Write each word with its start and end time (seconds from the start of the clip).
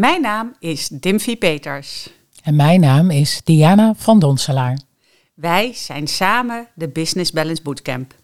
Mijn 0.00 0.20
naam 0.20 0.54
is 0.58 0.88
Dimfie 0.88 1.36
Peters. 1.36 2.10
En 2.42 2.56
mijn 2.56 2.80
naam 2.80 3.10
is 3.10 3.40
Diana 3.44 3.94
van 3.96 4.18
Donselaar. 4.18 4.78
Wij 5.34 5.72
zijn 5.72 6.06
samen 6.06 6.68
de 6.74 6.88
Business 6.88 7.32
Balance 7.32 7.62
Bootcamp. 7.62 8.14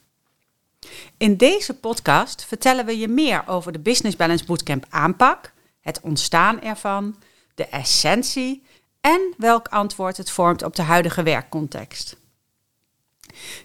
In 1.16 1.36
deze 1.36 1.74
podcast 1.74 2.44
vertellen 2.44 2.86
we 2.86 2.98
je 2.98 3.08
meer 3.08 3.42
over 3.46 3.72
de 3.72 3.78
Business 3.78 4.16
Balance 4.16 4.44
Bootcamp 4.44 4.86
aanpak, 4.88 5.52
het 5.80 6.00
ontstaan 6.00 6.60
ervan, 6.60 7.16
de 7.54 7.66
essentie 7.66 8.62
en 9.00 9.34
welk 9.36 9.68
antwoord 9.68 10.16
het 10.16 10.30
vormt 10.30 10.62
op 10.62 10.76
de 10.76 10.82
huidige 10.82 11.22
werkcontext. 11.22 12.16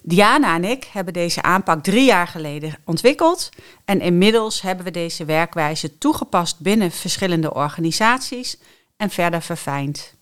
Diana 0.02 0.56
en 0.56 0.64
ik 0.64 0.84
hebben 0.92 1.14
deze 1.14 1.42
aanpak 1.42 1.84
drie 1.84 2.06
jaar 2.06 2.28
geleden 2.28 2.76
ontwikkeld 2.86 3.50
en 3.86 4.02
inmiddels 4.02 4.62
hebben 4.62 4.86
we 4.86 4.92
deze 4.92 5.26
werkwijze 5.26 5.98
toegepast 5.98 6.60
binnen 6.60 6.92
verschillende 6.92 7.54
organisaties 7.54 8.58
en 8.98 9.10
verder 9.10 9.42
verfijnd. 9.42 10.14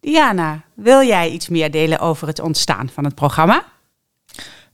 Diana, 0.00 0.62
wil 0.74 1.02
jij 1.02 1.30
iets 1.30 1.48
meer 1.48 1.70
delen 1.70 1.98
over 1.98 2.26
het 2.26 2.40
ontstaan 2.40 2.88
van 2.88 3.04
het 3.04 3.14
programma? 3.14 3.64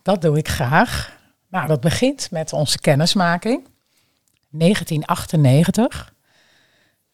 Dat 0.03 0.23
doe 0.23 0.37
ik 0.37 0.49
graag. 0.49 1.15
Nou, 1.49 1.67
dat 1.67 1.81
begint 1.81 2.31
met 2.31 2.53
onze 2.53 2.79
kennismaking. 2.79 3.67
1998. 4.51 6.15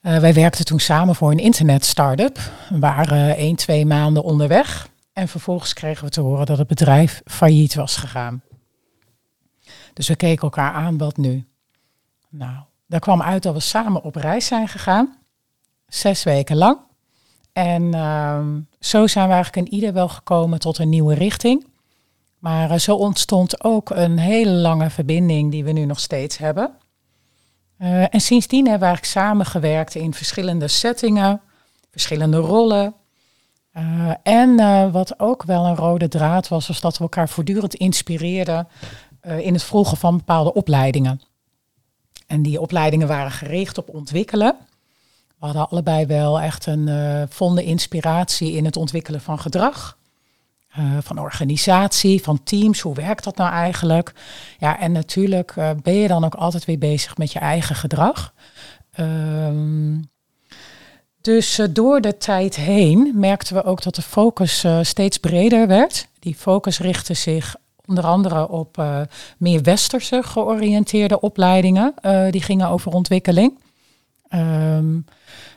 Uh, 0.02 0.18
wij 0.18 0.34
werkten 0.34 0.64
toen 0.64 0.80
samen 0.80 1.14
voor 1.14 1.30
een 1.30 1.38
internet-startup. 1.38 2.38
We 2.68 2.78
waren 2.78 3.36
één, 3.36 3.56
twee 3.56 3.86
maanden 3.86 4.22
onderweg. 4.22 4.88
En 5.12 5.28
vervolgens 5.28 5.72
kregen 5.72 6.04
we 6.04 6.10
te 6.10 6.20
horen 6.20 6.46
dat 6.46 6.58
het 6.58 6.66
bedrijf 6.66 7.22
failliet 7.24 7.74
was 7.74 7.96
gegaan. 7.96 8.42
Dus 9.92 10.08
we 10.08 10.16
keken 10.16 10.42
elkaar 10.42 10.72
aan, 10.72 10.98
wat 10.98 11.16
nu? 11.16 11.46
Nou, 12.28 12.56
daar 12.86 13.00
kwam 13.00 13.22
uit 13.22 13.42
dat 13.42 13.54
we 13.54 13.60
samen 13.60 14.02
op 14.02 14.14
reis 14.14 14.46
zijn 14.46 14.68
gegaan. 14.68 15.16
Zes 15.86 16.22
weken 16.22 16.56
lang. 16.56 16.78
En 17.52 17.94
ehm, 17.94 18.60
zo 18.80 19.06
zijn 19.06 19.28
we 19.28 19.34
eigenlijk 19.34 19.66
in 19.66 19.74
ieder 19.74 19.92
wel 19.92 20.08
gekomen 20.08 20.58
tot 20.58 20.78
een 20.78 20.88
nieuwe 20.88 21.14
richting. 21.14 21.66
Maar 22.38 22.70
uh, 22.70 22.78
zo 22.78 22.96
ontstond 22.96 23.64
ook 23.64 23.90
een 23.90 24.18
hele 24.18 24.50
lange 24.50 24.90
verbinding 24.90 25.50
die 25.50 25.64
we 25.64 25.72
nu 25.72 25.84
nog 25.84 26.00
steeds 26.00 26.38
hebben. 26.38 26.76
Uh, 27.78 28.14
en 28.14 28.20
sindsdien 28.20 28.66
hebben 28.68 28.88
we 28.88 28.94
eigenlijk 28.94 29.26
samengewerkt 29.26 29.94
in 29.94 30.14
verschillende 30.14 30.68
settingen, 30.68 31.40
verschillende 31.90 32.36
rollen. 32.36 32.94
Uh, 33.78 34.12
en 34.22 34.56
wat 34.92 35.20
ook 35.20 35.42
wel 35.42 35.66
een 35.66 35.76
rode 35.76 36.08
draad 36.08 36.48
was, 36.48 36.66
was 36.66 36.80
dat 36.80 36.96
we 36.96 37.02
elkaar 37.02 37.28
voortdurend 37.28 37.74
inspireerden 37.74 38.68
in 39.38 39.52
het 39.52 39.62
volgen 39.62 39.96
van 39.96 40.16
bepaalde 40.16 40.52
opleidingen. 40.52 41.20
En 42.26 42.42
die 42.42 42.60
opleidingen 42.60 43.08
waren 43.08 43.30
gericht 43.30 43.78
op 43.78 43.88
ontwikkelen. 43.88 44.56
We 45.38 45.46
hadden 45.46 45.68
allebei 45.68 46.06
wel 46.06 46.40
echt 46.40 46.66
een 46.66 46.88
vonden 47.28 47.64
inspiratie 47.64 48.52
in 48.52 48.64
het 48.64 48.76
ontwikkelen 48.76 49.20
van 49.20 49.38
gedrag. 49.38 49.98
Van 51.00 51.18
organisatie, 51.18 52.22
van 52.22 52.42
teams, 52.42 52.80
hoe 52.80 52.94
werkt 52.94 53.24
dat 53.24 53.36
nou 53.36 53.52
eigenlijk? 53.52 54.14
Ja, 54.58 54.78
en 54.78 54.92
natuurlijk 54.92 55.54
ben 55.82 55.94
je 55.94 56.08
dan 56.08 56.24
ook 56.24 56.34
altijd 56.34 56.64
weer 56.64 56.78
bezig 56.78 57.16
met 57.16 57.32
je 57.32 57.38
eigen 57.38 57.76
gedrag. 57.76 58.34
Um, 58.98 60.10
dus 61.22 61.60
door 61.70 62.00
de 62.00 62.16
tijd 62.16 62.56
heen 62.56 63.12
merkten 63.14 63.54
we 63.54 63.64
ook 63.64 63.82
dat 63.82 63.94
de 63.94 64.02
focus 64.02 64.66
steeds 64.82 65.18
breder 65.18 65.66
werd. 65.66 66.08
Die 66.18 66.34
focus 66.34 66.78
richtte 66.78 67.14
zich 67.14 67.56
onder 67.86 68.04
andere 68.04 68.48
op 68.48 68.82
meer 69.38 69.62
westerse 69.62 70.22
georiënteerde 70.22 71.20
opleidingen. 71.20 71.94
die 72.30 72.42
gingen 72.42 72.68
over 72.68 72.92
ontwikkeling. 72.92 73.58
Um, 74.34 75.04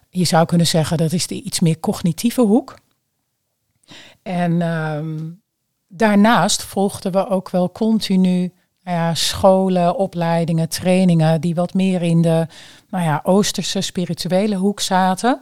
je 0.09 0.25
zou 0.25 0.45
kunnen 0.45 0.67
zeggen 0.67 0.97
dat 0.97 1.11
is 1.11 1.27
de 1.27 1.41
iets 1.41 1.59
meer 1.59 1.79
cognitieve 1.79 2.41
hoek. 2.41 2.75
En 4.21 4.61
um, 4.61 5.41
daarnaast 5.87 6.63
volgden 6.63 7.11
we 7.11 7.27
ook 7.27 7.49
wel 7.49 7.71
continu 7.71 8.53
nou 8.83 8.97
ja, 8.97 9.13
scholen, 9.13 9.95
opleidingen, 9.95 10.69
trainingen 10.69 11.41
die 11.41 11.55
wat 11.55 11.73
meer 11.73 12.01
in 12.01 12.21
de 12.21 12.47
nou 12.89 13.03
ja, 13.03 13.19
oosterse 13.23 13.81
spirituele 13.81 14.55
hoek 14.55 14.79
zaten. 14.79 15.41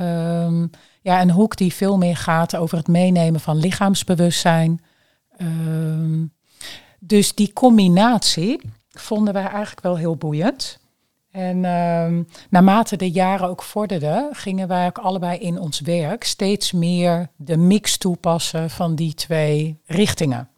Um, 0.00 0.70
ja, 1.00 1.20
een 1.20 1.30
hoek 1.30 1.56
die 1.56 1.74
veel 1.74 1.98
meer 1.98 2.16
gaat 2.16 2.56
over 2.56 2.78
het 2.78 2.88
meenemen 2.88 3.40
van 3.40 3.56
lichaamsbewustzijn. 3.56 4.80
Um, 5.38 6.32
dus 6.98 7.34
die 7.34 7.52
combinatie 7.52 8.60
vonden 8.88 9.34
wij 9.34 9.46
eigenlijk 9.46 9.80
wel 9.80 9.96
heel 9.96 10.16
boeiend. 10.16 10.82
En 11.30 11.56
uh, 11.56 12.24
naarmate 12.50 12.96
de 12.96 13.10
jaren 13.10 13.48
ook 13.48 13.62
vorderden, 13.62 14.28
gingen 14.32 14.68
wij 14.68 14.86
ook 14.86 14.98
allebei 14.98 15.38
in 15.38 15.58
ons 15.58 15.80
werk 15.80 16.24
steeds 16.24 16.72
meer 16.72 17.28
de 17.36 17.56
mix 17.56 17.98
toepassen 17.98 18.70
van 18.70 18.94
die 18.94 19.14
twee 19.14 19.80
richtingen. 19.86 20.48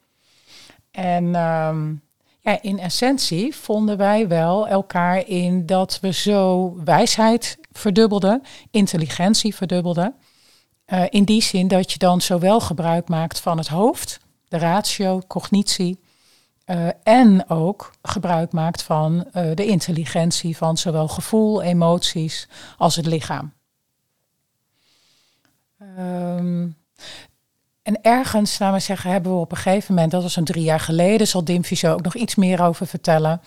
En 0.90 1.34
in 2.60 2.78
essentie 2.78 3.54
vonden 3.54 3.96
wij 3.96 4.28
wel 4.28 4.68
elkaar 4.68 5.26
in 5.26 5.66
dat 5.66 5.98
we 6.00 6.12
zo 6.12 6.74
wijsheid 6.84 7.58
verdubbelden, 7.72 8.42
intelligentie 8.70 9.54
verdubbelden. 9.54 10.14
Uh, 10.86 11.02
in 11.08 11.24
die 11.24 11.42
zin 11.42 11.68
dat 11.68 11.92
je 11.92 11.98
dan 11.98 12.20
zowel 12.20 12.60
gebruik 12.60 13.08
maakt 13.08 13.40
van 13.40 13.58
het 13.58 13.68
hoofd, 13.68 14.20
de 14.48 14.58
ratio, 14.58 15.22
cognitie, 15.26 16.00
uh, 16.66 16.88
en 17.02 17.50
ook 17.50 17.92
gebruik 18.02 18.52
maakt 18.52 18.82
van 18.82 19.14
uh, 19.14 19.50
de 19.54 19.66
intelligentie 19.66 20.56
van 20.56 20.76
zowel 20.76 21.08
gevoel, 21.08 21.62
emoties 21.62 22.48
als 22.76 22.96
het 22.96 23.06
lichaam. 23.06 23.52
Um, 25.98 26.76
en 27.86 28.02
ergens, 28.02 28.58
laten 28.58 28.76
we 28.76 28.82
zeggen, 28.82 29.10
hebben 29.10 29.32
we 29.32 29.38
op 29.38 29.50
een 29.50 29.56
gegeven 29.56 29.94
moment, 29.94 30.12
dat 30.12 30.22
was 30.22 30.36
een 30.36 30.44
drie 30.44 30.64
jaar 30.64 30.80
geleden, 30.80 31.28
zal 31.28 31.44
Dim 31.44 31.64
zo 31.64 31.92
ook 31.92 32.02
nog 32.02 32.14
iets 32.14 32.34
meer 32.34 32.62
over 32.62 32.86
vertellen, 32.86 33.40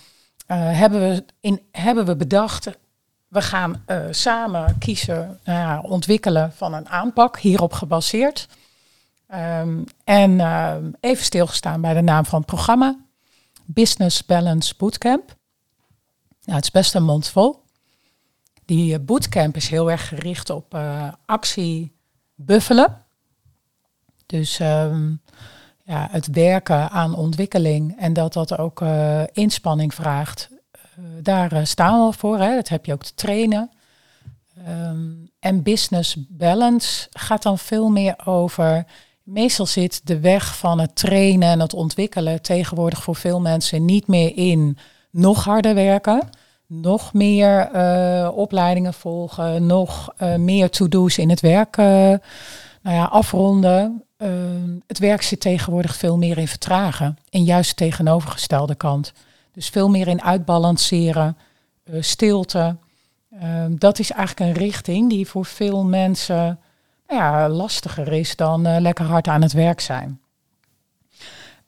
uh, 0.48 0.58
hebben, 0.58 1.00
we 1.00 1.26
in, 1.40 1.62
hebben 1.72 2.06
we 2.06 2.16
bedacht, 2.16 2.70
we 3.28 3.42
gaan 3.42 3.84
samen 4.12 4.78
kiezen, 4.78 5.40
nou 5.44 5.88
ontwikkelen 5.88 6.54
van 6.54 6.74
een 6.74 6.90
aanpak, 6.90 7.40
hierop 7.40 7.74
gebaseerd. 7.74 8.48
Um, 9.36 9.84
en 10.04 10.42
even 11.00 11.24
stilgestaan 11.24 11.82
bij 11.82 11.94
de 11.94 12.02
naam 12.02 12.26
van 12.26 12.40
het 12.40 12.48
programma. 12.48 12.98
Business 13.66 14.26
Balance 14.26 14.74
Bootcamp. 14.78 15.36
Nou, 16.44 16.56
het 16.56 16.64
is 16.64 16.72
best 16.72 16.96
een 16.96 17.04
mond 17.04 17.28
vol. 17.28 17.64
Die 18.66 18.94
eh, 18.94 19.00
bootcamp 19.02 19.56
is 19.56 19.70
heel 19.70 19.92
erg 19.92 20.08
gericht 20.08 20.50
op 20.50 20.78
actie 21.26 21.96
buffelen. 22.36 23.06
Dus 24.30 24.60
um, 24.60 25.22
ja, 25.84 26.08
het 26.12 26.28
werken 26.28 26.90
aan 26.90 27.16
ontwikkeling 27.16 27.96
en 28.00 28.14
dat 28.14 28.34
dat 28.34 28.58
ook 28.58 28.82
uh, 28.82 29.22
inspanning 29.32 29.94
vraagt. 29.94 30.50
Uh, 31.00 31.06
daar 31.22 31.68
staan 31.68 32.08
we 32.08 32.14
voor. 32.18 32.40
Hè. 32.40 32.56
Dat 32.56 32.68
heb 32.68 32.86
je 32.86 32.94
ook 32.94 33.04
te 33.04 33.14
trainen. 33.16 33.72
Um, 34.68 35.30
en 35.40 35.64
business 35.64 36.16
balance 36.28 37.08
gaat 37.12 37.44
dan 37.44 37.58
veel 37.58 37.90
meer 37.90 38.16
over 38.26 38.86
Meestal 39.24 39.66
zit 39.66 40.08
de 40.08 40.20
weg 40.20 40.58
van 40.58 40.80
het 40.80 40.96
trainen 40.96 41.50
en 41.50 41.60
het 41.60 41.74
ontwikkelen 41.74 42.42
tegenwoordig 42.42 43.04
voor 43.04 43.16
veel 43.16 43.40
mensen 43.42 43.86
niet 43.86 44.08
meer 44.08 44.38
in 44.38 44.78
nog 45.12 45.44
harder 45.44 45.76
werken, 45.76 46.30
nog 46.68 47.14
meer 47.14 47.70
opleidingen 48.32 48.94
volgen, 48.94 49.66
nog 49.66 50.14
meer 50.38 50.70
to-do's 50.70 51.18
in 51.18 51.30
het 51.30 51.40
werk 51.40 51.78
nou 52.82 52.96
ja, 52.96 53.04
afronden. 53.04 54.04
Het 54.88 55.00
werk 55.00 55.22
zit 55.22 55.40
tegenwoordig 55.40 55.96
veel 55.96 56.18
meer 56.18 56.38
in 56.38 56.48
vertragen, 56.48 57.18
en 57.30 57.44
juist 57.44 57.70
de 57.70 57.76
tegenovergestelde 57.76 58.76
kant. 58.76 59.14
Dus 59.52 59.70
veel 59.70 59.90
meer 59.90 60.08
in 60.08 60.22
uitbalanceren, 60.22 61.38
stilte. 62.00 62.76
dat 63.70 64.00
is 64.00 64.12
eigenlijk 64.12 64.50
een 64.50 64.64
richting 64.64 65.10
die 65.10 65.28
voor 65.28 65.46
veel 65.46 65.84
mensen 65.84 66.60
ja, 67.10 67.50
lastiger 67.50 68.14
is 68.14 68.36
dan 68.36 68.68
uh, 68.68 68.76
lekker 68.80 69.06
hard 69.06 69.28
aan 69.28 69.42
het 69.42 69.54
werk 69.54 69.80
zijn. 69.80 70.20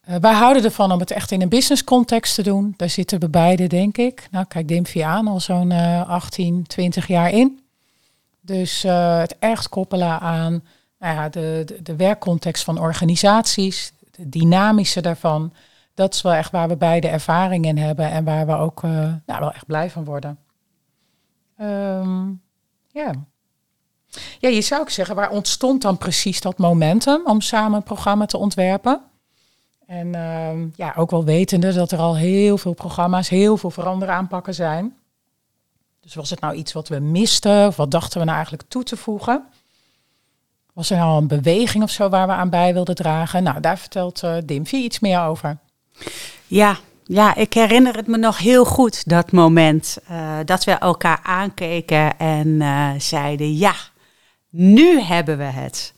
Uh, 0.10 0.16
wij 0.16 0.34
houden 0.34 0.64
ervan 0.64 0.92
om 0.92 1.00
het 1.00 1.12
echt 1.12 1.32
in 1.32 1.42
een 1.42 1.50
business 1.50 1.84
context 1.84 2.36
te 2.36 2.44
doen. 2.44 2.74
Daar 2.78 2.90
zitten 2.90 3.20
we 3.20 3.30
beide, 3.30 3.68
denk 3.68 3.98
ik. 3.98 4.28
Nou, 4.32 4.46
kijk 4.46 4.68
Dimfie 4.68 5.06
aan, 5.06 5.28
al 5.28 5.40
zo'n 5.40 5.72
uh, 5.72 6.10
18, 6.10 6.68
20 6.68 7.08
jaar 7.08 7.32
in. 7.32 7.60
Dus 8.42 8.82
het 8.82 9.36
echt 9.40 9.70
koppelen 9.70 10.20
aan 10.20 10.64
nou 11.02 11.16
ja, 11.16 11.30
de, 11.30 11.80
de, 11.84 11.96
werkcontext 11.96 12.64
van 12.64 12.80
organisaties, 12.80 13.94
de 14.12 14.30
dynamische 14.30 15.02
daarvan. 15.02 15.54
Dat 15.94 16.14
is 16.14 16.22
wel 16.22 16.34
echt 16.34 16.52
waar 16.52 16.68
we 16.68 16.76
beide 16.76 17.08
ervaring 17.08 17.66
in 17.66 17.78
hebben 17.78 18.10
en 18.12 18.24
waar 18.24 18.46
we 18.46 18.54
ook 18.54 18.82
nou, 18.82 19.40
wel 19.40 19.52
echt 19.52 19.66
blij 19.66 19.90
van 19.90 20.06
worden. 20.06 20.38
Um, 21.62 22.42
ja. 22.88 23.12
Ja, 24.40 24.50
je 24.50 24.62
zou 24.62 24.82
ook 24.82 24.90
zeggen, 24.90 25.16
waar 25.16 25.30
ontstond 25.30 25.82
dan 25.82 25.98
precies 25.98 26.42
dat 26.42 26.58
momentum 26.58 27.22
om 27.26 27.42
samen 27.42 27.78
een 27.78 27.84
programma 27.84 28.26
te 28.26 28.38
ontwerpen? 28.38 29.02
En 29.86 30.08
uh, 30.08 30.76
ja, 30.76 30.94
ook 30.96 31.12
wel 31.12 31.24
wetende 31.24 31.74
dat 31.74 31.92
er 31.92 32.00
al 32.00 32.16
heel 32.16 32.58
veel 32.58 32.74
programma's, 32.74 33.30
heel 33.30 33.58
veel 33.58 33.72
veranderaanpakken 33.72 34.54
zijn. 34.54 34.96
Dus 36.00 36.16
was 36.16 36.30
het 36.30 36.40
nou 36.40 36.56
iets 36.56 36.74
wat 36.74 36.88
we 36.88 37.00
misten? 37.00 37.68
Of 37.68 37.76
wat 37.76 37.92
dachten 37.92 38.20
we 38.20 38.26
nou 38.26 38.36
eigenlijk 38.36 38.70
toe 38.70 38.84
te 38.84 38.98
voegen? 38.98 39.46
Was 40.74 40.90
er 40.90 40.98
nou 40.98 41.22
een 41.22 41.28
beweging 41.28 41.84
of 41.84 41.90
zo 41.90 42.10
waar 42.10 42.28
we 42.28 42.34
aan 42.34 42.50
bij 42.50 42.74
wilden 42.74 42.96
dragen? 42.96 43.44
Nou, 43.44 43.60
daar 43.60 43.78
vertelt 43.78 44.24
uh, 44.24 44.36
Dimfy 44.44 44.76
iets 44.76 45.00
meer 45.00 45.22
over. 45.22 45.58
Ja, 46.48 46.78
ja, 47.04 47.36
ik 47.36 47.54
herinner 47.54 47.96
het 47.96 48.08
me 48.08 48.18
nog 48.18 48.38
heel 48.38 48.66
goed, 48.66 49.10
dat 49.10 49.32
moment. 49.32 49.98
Uh, 50.12 50.38
dat 50.46 50.64
we 50.64 50.72
elkaar 50.72 51.20
aankeken 51.24 52.18
en 52.18 52.48
uh, 52.48 52.90
zeiden, 52.98 53.58
ja, 53.58 53.74
nu 54.50 55.00
hebben 55.02 55.38
we 55.38 55.44
het. 55.44 55.94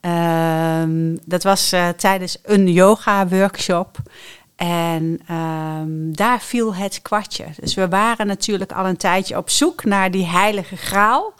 Uh, 0.00 1.16
dat 1.24 1.42
was 1.42 1.74
tijdens 1.96 2.38
een 2.42 2.72
yoga-workshop. 2.72 3.98
En 4.56 5.20
um, 5.30 6.16
daar 6.16 6.40
viel 6.40 6.74
het 6.74 7.02
kwartje. 7.02 7.44
Dus 7.60 7.74
we 7.74 7.88
waren 7.88 8.26
natuurlijk 8.26 8.72
al 8.72 8.86
een 8.86 8.96
tijdje 8.96 9.36
op 9.36 9.50
zoek 9.50 9.84
naar 9.84 10.10
die 10.10 10.26
heilige 10.26 10.76
graal. 10.76 11.32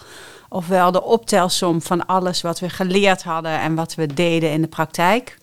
Ofwel 0.54 0.92
de 0.92 1.02
optelsom 1.02 1.82
van 1.82 2.06
alles 2.06 2.42
wat 2.42 2.60
we 2.60 2.70
geleerd 2.70 3.22
hadden 3.22 3.60
en 3.60 3.74
wat 3.74 3.94
we 3.94 4.14
deden 4.14 4.50
in 4.50 4.62
de 4.62 4.68
praktijk. 4.68 5.38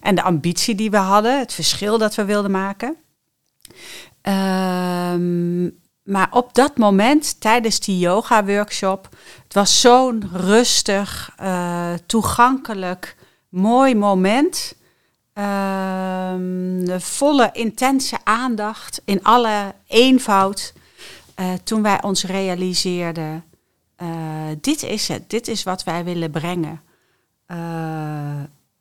En 0.00 0.14
de 0.14 0.22
ambitie 0.22 0.74
die 0.74 0.90
we 0.90 0.96
hadden, 0.96 1.38
het 1.38 1.52
verschil 1.52 1.98
dat 1.98 2.14
we 2.14 2.24
wilden 2.24 2.50
maken. 2.50 2.96
Um, 4.22 5.78
maar 6.02 6.28
op 6.30 6.54
dat 6.54 6.76
moment, 6.78 7.40
tijdens 7.40 7.80
die 7.80 7.98
yoga-workshop, 7.98 9.08
het 9.44 9.54
was 9.54 9.80
zo'n 9.80 10.30
rustig, 10.32 11.34
uh, 11.42 11.92
toegankelijk, 12.06 13.16
mooi 13.48 13.94
moment. 13.94 14.74
Um, 15.34 16.84
de 16.84 17.00
volle, 17.00 17.50
intense 17.52 18.16
aandacht 18.24 19.02
in 19.04 19.22
alle 19.22 19.74
eenvoud. 19.86 20.72
Uh, 21.40 21.46
toen 21.64 21.82
wij 21.82 22.02
ons 22.02 22.24
realiseerden, 22.24 23.44
uh, 24.02 24.08
dit 24.60 24.82
is 24.82 25.08
het, 25.08 25.30
dit 25.30 25.48
is 25.48 25.62
wat 25.62 25.84
wij 25.84 26.04
willen 26.04 26.30
brengen. 26.30 26.82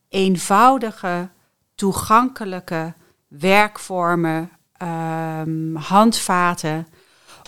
eenvoudige, 0.09 1.29
toegankelijke 1.75 2.93
werkvormen, 3.27 4.51
um, 4.83 5.75
handvaten 5.75 6.87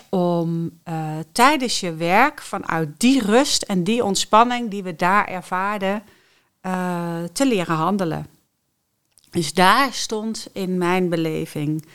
om 0.09 0.79
uh, 0.89 1.17
tijdens 1.31 1.79
je 1.79 1.93
werk 1.93 2.41
vanuit 2.41 2.99
die 2.99 3.21
rust 3.21 3.61
en 3.61 3.83
die 3.83 4.03
ontspanning 4.03 4.69
die 4.69 4.83
we 4.83 4.95
daar 4.95 5.27
ervaarden 5.27 6.03
te 7.33 7.47
leren 7.47 7.75
handelen. 7.75 8.27
Dus 9.31 9.53
daar 9.53 9.93
stond 9.93 10.47
in 10.53 10.77
mijn 10.77 11.09
beleving 11.09 11.85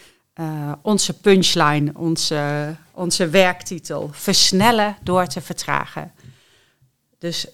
uh, 0.40 0.72
onze 0.82 1.20
punchline, 1.20 1.90
onze, 1.94 2.74
onze 2.92 3.28
werktitel. 3.28 4.10
Versnellen 4.12 4.96
door 5.02 5.26
te 5.26 5.40
vertragen. 5.40 6.12
Dus 7.18 7.46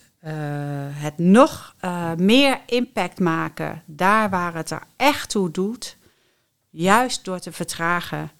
het 0.92 1.18
nog 1.18 1.74
meer 2.16 2.60
impact 2.66 3.18
maken 3.20 3.82
daar 3.84 4.30
waar 4.30 4.54
het 4.54 4.70
er 4.70 4.82
echt 4.96 5.30
toe 5.30 5.50
doet, 5.50 5.96
juist 6.70 7.24
door 7.24 7.38
te 7.38 7.52
vertragen, 7.52 8.30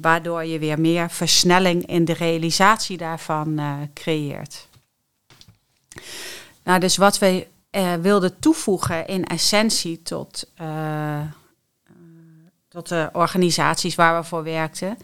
waardoor 0.00 0.44
je 0.44 0.58
weer 0.58 0.80
meer 0.80 1.10
versnelling 1.10 1.86
in 1.86 2.04
de 2.04 2.12
realisatie 2.12 2.96
daarvan 2.96 3.60
creëert. 3.94 4.68
Nou, 6.66 6.80
dus 6.80 6.96
wat 6.96 7.18
we 7.18 7.46
wilden 8.00 8.38
toevoegen 8.38 9.06
in 9.06 9.24
essentie 9.24 10.02
tot, 10.02 10.50
eh, 10.54 11.20
tot 12.76 12.88
de 12.88 13.08
organisaties 13.12 13.94
waar 13.94 14.20
we 14.20 14.26
voor 14.26 14.42
werkten, 14.42 14.98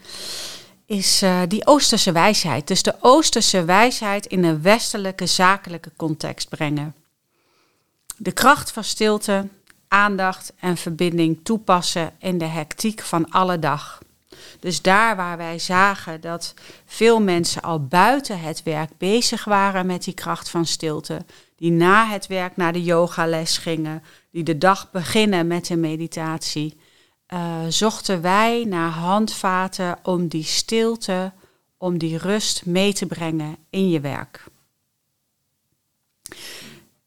is 0.85 1.23
die 1.47 1.67
Oosterse 1.67 2.11
wijsheid. 2.11 2.67
Dus 2.67 2.83
de 2.83 2.95
Oosterse 2.99 3.65
wijsheid 3.65 4.25
in 4.25 4.43
een 4.43 4.61
westelijke 4.61 5.25
zakelijke 5.25 5.91
context 5.95 6.49
brengen. 6.49 6.95
De 8.17 8.31
kracht 8.31 8.71
van 8.71 8.83
stilte, 8.83 9.47
aandacht 9.87 10.53
en 10.59 10.77
verbinding 10.77 11.39
toepassen 11.43 12.11
in 12.19 12.37
de 12.37 12.45
hectiek 12.45 13.01
van 13.01 13.29
alle 13.29 13.59
dag. 13.59 14.01
Dus 14.59 14.81
daar 14.81 15.15
waar 15.15 15.37
wij 15.37 15.59
zagen 15.59 16.21
dat 16.21 16.53
veel 16.85 17.21
mensen 17.21 17.61
al 17.61 17.85
buiten 17.85 18.39
het 18.39 18.63
werk 18.63 18.89
bezig 18.97 19.43
waren 19.43 19.85
met 19.85 20.03
die 20.03 20.13
kracht 20.13 20.49
van 20.49 20.65
stilte, 20.65 21.25
die 21.57 21.71
na 21.71 22.07
het 22.07 22.27
werk 22.27 22.57
naar 22.57 22.73
de 22.73 22.83
yogales 22.83 23.57
gingen, 23.57 24.03
die 24.31 24.43
de 24.43 24.57
dag 24.57 24.91
beginnen 24.91 25.47
met 25.47 25.69
een 25.69 25.79
meditatie, 25.79 26.77
uh, 27.33 27.39
zochten 27.69 28.21
wij 28.21 28.65
naar 28.67 28.89
handvaten 28.89 29.97
om 30.03 30.27
die 30.27 30.43
stilte, 30.43 31.31
om 31.77 31.97
die 31.97 32.17
rust 32.17 32.65
mee 32.65 32.93
te 32.93 33.05
brengen 33.05 33.57
in 33.69 33.89
je 33.89 33.99
werk. 33.99 34.43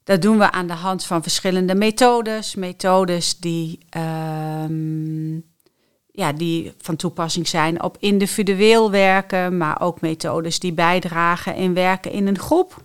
Dat 0.04 0.22
doen 0.22 0.38
we 0.38 0.50
aan 0.50 0.66
de 0.66 0.72
hand 0.72 1.04
van 1.04 1.22
verschillende 1.22 1.74
methodes. 1.74 2.54
Methodes 2.54 3.38
die, 3.38 3.78
um, 3.96 5.44
ja, 6.10 6.32
die 6.32 6.72
van 6.78 6.96
toepassing 6.96 7.48
zijn 7.48 7.82
op 7.82 7.96
individueel 8.00 8.90
werken, 8.90 9.56
maar 9.56 9.80
ook 9.80 10.00
methodes 10.00 10.58
die 10.58 10.72
bijdragen 10.72 11.54
in 11.54 11.74
werken 11.74 12.12
in 12.12 12.26
een 12.26 12.38
groep. 12.38 12.82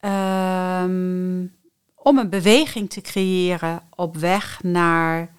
Um, 0.00 1.58
om 1.94 2.18
een 2.18 2.30
beweging 2.30 2.90
te 2.90 3.00
creëren 3.00 3.82
op 3.94 4.16
weg 4.16 4.62
naar 4.62 5.38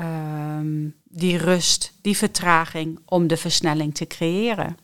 um, 0.00 0.94
die 1.04 1.36
rust, 1.36 1.92
die 2.02 2.16
vertraging, 2.16 3.00
om 3.04 3.26
de 3.26 3.36
versnelling 3.36 3.94
te 3.94 4.06
creëren. 4.06 4.76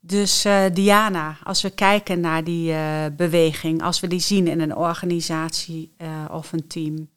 Dus 0.00 0.46
uh, 0.46 0.64
Diana, 0.72 1.36
als 1.44 1.62
we 1.62 1.70
kijken 1.70 2.20
naar 2.20 2.44
die 2.44 2.72
uh, 2.72 3.04
beweging, 3.16 3.82
als 3.82 4.00
we 4.00 4.06
die 4.06 4.20
zien 4.20 4.46
in 4.46 4.60
een 4.60 4.76
organisatie 4.76 5.92
uh, 5.98 6.24
of 6.30 6.52
een 6.52 6.66
team, 6.66 7.08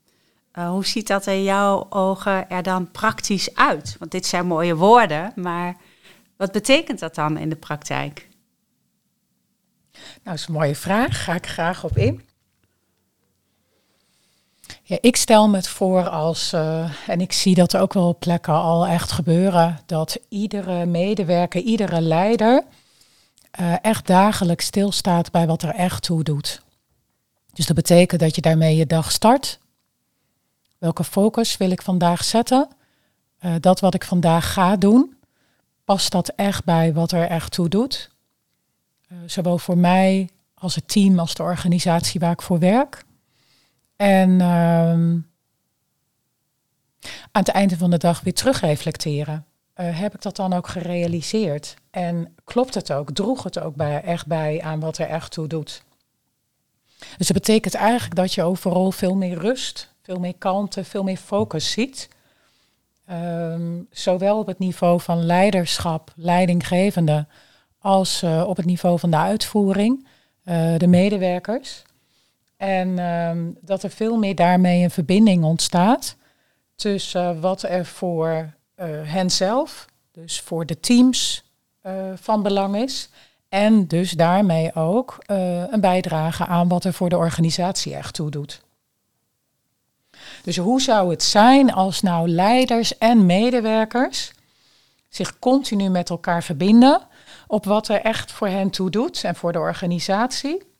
hoe 0.53 0.85
ziet 0.85 1.07
dat 1.07 1.27
in 1.27 1.43
jouw 1.43 1.85
ogen 1.89 2.49
er 2.49 2.63
dan 2.63 2.91
praktisch 2.91 3.55
uit? 3.55 3.95
Want 3.99 4.11
dit 4.11 4.25
zijn 4.25 4.47
mooie 4.47 4.75
woorden, 4.75 5.31
maar 5.35 5.77
wat 6.37 6.51
betekent 6.51 6.99
dat 6.99 7.15
dan 7.15 7.37
in 7.37 7.49
de 7.49 7.55
praktijk? 7.55 8.27
Nou, 9.93 10.05
dat 10.23 10.33
is 10.33 10.47
een 10.47 10.53
mooie 10.53 10.75
vraag. 10.75 11.23
Ga 11.23 11.33
ik 11.33 11.47
graag 11.47 11.83
op 11.83 11.97
in. 11.97 12.21
Ik 15.01 15.15
stel 15.15 15.49
me 15.49 15.55
het 15.55 15.67
voor 15.67 16.09
als, 16.09 16.53
uh, 16.53 16.91
en 17.07 17.21
ik 17.21 17.31
zie 17.31 17.55
dat 17.55 17.77
ook 17.77 17.93
wel 17.93 18.07
op 18.07 18.19
plekken 18.19 18.53
al 18.53 18.88
echt 18.88 19.12
gebeuren, 19.12 19.79
dat 19.85 20.19
iedere 20.29 20.85
medewerker, 20.85 21.62
iedere 21.62 22.01
leider 22.01 22.63
uh, 23.59 23.75
echt 23.81 24.07
dagelijks 24.07 24.65
stilstaat 24.65 25.31
bij 25.31 25.47
wat 25.47 25.63
er 25.63 25.73
echt 25.73 26.03
toe 26.03 26.23
doet. 26.23 26.62
Dus 27.53 27.65
dat 27.65 27.75
betekent 27.75 28.21
dat 28.21 28.35
je 28.35 28.41
daarmee 28.41 28.75
je 28.75 28.85
dag 28.85 29.12
start. 29.12 29.59
Welke 30.77 31.03
focus 31.03 31.57
wil 31.57 31.71
ik 31.71 31.81
vandaag 31.81 32.23
zetten? 32.23 32.67
Uh, 33.41 33.53
dat 33.59 33.79
wat 33.79 33.93
ik 33.93 34.03
vandaag 34.03 34.53
ga 34.53 34.75
doen, 34.75 35.17
past 35.85 36.12
dat 36.12 36.29
echt 36.29 36.63
bij 36.63 36.93
wat 36.93 37.12
er 37.12 37.27
echt 37.27 37.51
toe 37.51 37.69
doet? 37.69 38.12
zowel 39.25 39.57
voor 39.57 39.77
mij 39.77 40.29
als 40.53 40.75
het 40.75 40.88
team, 40.88 41.19
als 41.19 41.33
de 41.33 41.43
organisatie 41.43 42.19
waar 42.19 42.31
ik 42.31 42.41
voor 42.41 42.59
werk. 42.59 43.05
En 43.95 44.29
uh, 44.29 44.89
aan 47.31 47.41
het 47.41 47.47
einde 47.47 47.77
van 47.77 47.91
de 47.91 47.97
dag 47.97 48.21
weer 48.21 48.33
terugreflecteren. 48.33 49.45
Uh, 49.75 50.00
heb 50.00 50.13
ik 50.13 50.21
dat 50.21 50.35
dan 50.35 50.53
ook 50.53 50.67
gerealiseerd? 50.67 51.75
En 51.91 52.35
klopt 52.43 52.73
het 52.73 52.91
ook? 52.91 53.12
Droeg 53.12 53.43
het 53.43 53.59
ook 53.59 53.75
bij, 53.75 54.01
echt 54.01 54.27
bij 54.27 54.62
aan 54.62 54.79
wat 54.79 54.97
er 54.97 55.07
echt 55.07 55.31
toe 55.31 55.47
doet? 55.47 55.83
Dus 57.17 57.27
dat 57.27 57.38
betekent 57.38 57.73
eigenlijk 57.73 58.15
dat 58.15 58.33
je 58.33 58.43
overal 58.43 58.91
veel 58.91 59.15
meer 59.15 59.38
rust, 59.38 59.93
veel 60.01 60.19
meer 60.19 60.35
kalmte, 60.38 60.83
veel 60.83 61.03
meer 61.03 61.17
focus 61.17 61.71
ziet. 61.71 62.09
Um, 63.12 63.88
zowel 63.91 64.39
op 64.39 64.47
het 64.47 64.59
niveau 64.59 65.01
van 65.01 65.25
leiderschap, 65.25 66.12
leidinggevende, 66.15 67.27
als 67.79 68.23
uh, 68.23 68.43
op 68.47 68.57
het 68.57 68.65
niveau 68.65 69.00
van 69.00 69.12
de 69.12 69.17
uitvoering, 69.17 70.07
uh, 70.45 70.77
de 70.77 70.88
medewerkers. 70.88 71.83
En 72.57 73.00
um, 73.00 73.57
dat 73.62 73.83
er 73.83 73.89
veel 73.89 74.17
meer 74.17 74.36
daarmee 74.36 74.83
een 74.83 74.91
verbinding 74.91 75.43
ontstaat 75.43 76.15
tussen 76.75 77.41
wat 77.41 77.63
er 77.63 77.86
voor 77.86 78.29
uh, 78.29 78.86
henzelf, 79.03 79.86
dus 80.12 80.39
voor 80.41 80.65
de 80.65 80.79
teams, 80.79 81.43
uh, 81.83 81.93
van 82.15 82.43
belang 82.43 82.75
is. 82.75 83.10
En 83.50 83.88
dus 83.88 84.12
daarmee 84.12 84.75
ook 84.75 85.17
een 85.69 85.81
bijdrage 85.81 86.45
aan 86.45 86.67
wat 86.67 86.83
er 86.83 86.93
voor 86.93 87.10
de 87.10 87.17
organisatie 87.17 87.95
echt 87.95 88.13
toe 88.13 88.29
doet. 88.29 88.62
Dus 90.43 90.57
hoe 90.57 90.81
zou 90.81 91.10
het 91.10 91.24
zijn 91.24 91.74
als 91.74 92.01
nou 92.01 92.29
leiders 92.29 92.98
en 92.98 93.25
medewerkers 93.25 94.31
zich 95.10 95.39
continu 95.39 95.89
met 95.89 96.10
elkaar 96.10 96.43
verbinden 96.43 97.01
op 97.48 97.65
wat 97.65 97.88
er 97.88 98.01
echt 98.01 98.31
voor 98.31 98.48
hen 98.48 98.69
toe 98.69 98.89
doet 98.89 99.24
en 99.24 99.36
voor 99.36 99.51
de 99.51 99.60
organisatie? 99.60 100.73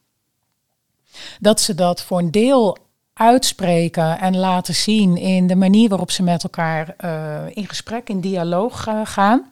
Dat 1.40 1.62
ze 1.62 1.76
dat 1.76 2.04
voor 2.04 2.20
een 2.20 2.32
deel 2.32 2.78
uitspreken 3.14 4.20
en 4.20 4.38
laten 4.38 4.76
zien 4.76 5.18
in 5.18 5.48
de 5.48 5.56
manier 5.56 5.90
waarop 5.90 6.12
ze 6.12 6.24
met 6.24 6.44
elkaar 6.44 6.96
uh, 7.06 7.42
in 7.50 7.68
gesprek, 7.68 8.10
in 8.10 8.20
dialoog 8.22 8.88
uh, 8.88 9.02
gaan. 9.04 9.52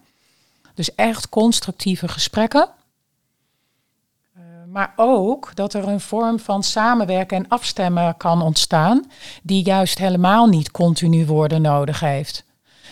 Dus 0.73 0.95
echt 0.95 1.29
constructieve 1.29 2.07
gesprekken. 2.07 2.69
Uh, 4.37 4.43
maar 4.67 4.93
ook 4.95 5.55
dat 5.55 5.73
er 5.73 5.87
een 5.87 5.99
vorm 5.99 6.39
van 6.39 6.63
samenwerken 6.63 7.37
en 7.37 7.47
afstemmen 7.47 8.17
kan 8.17 8.41
ontstaan, 8.41 9.11
die 9.43 9.63
juist 9.65 9.97
helemaal 9.97 10.47
niet 10.47 10.71
continu 10.71 11.25
woorden 11.25 11.61
nodig 11.61 11.99
heeft. 11.99 12.43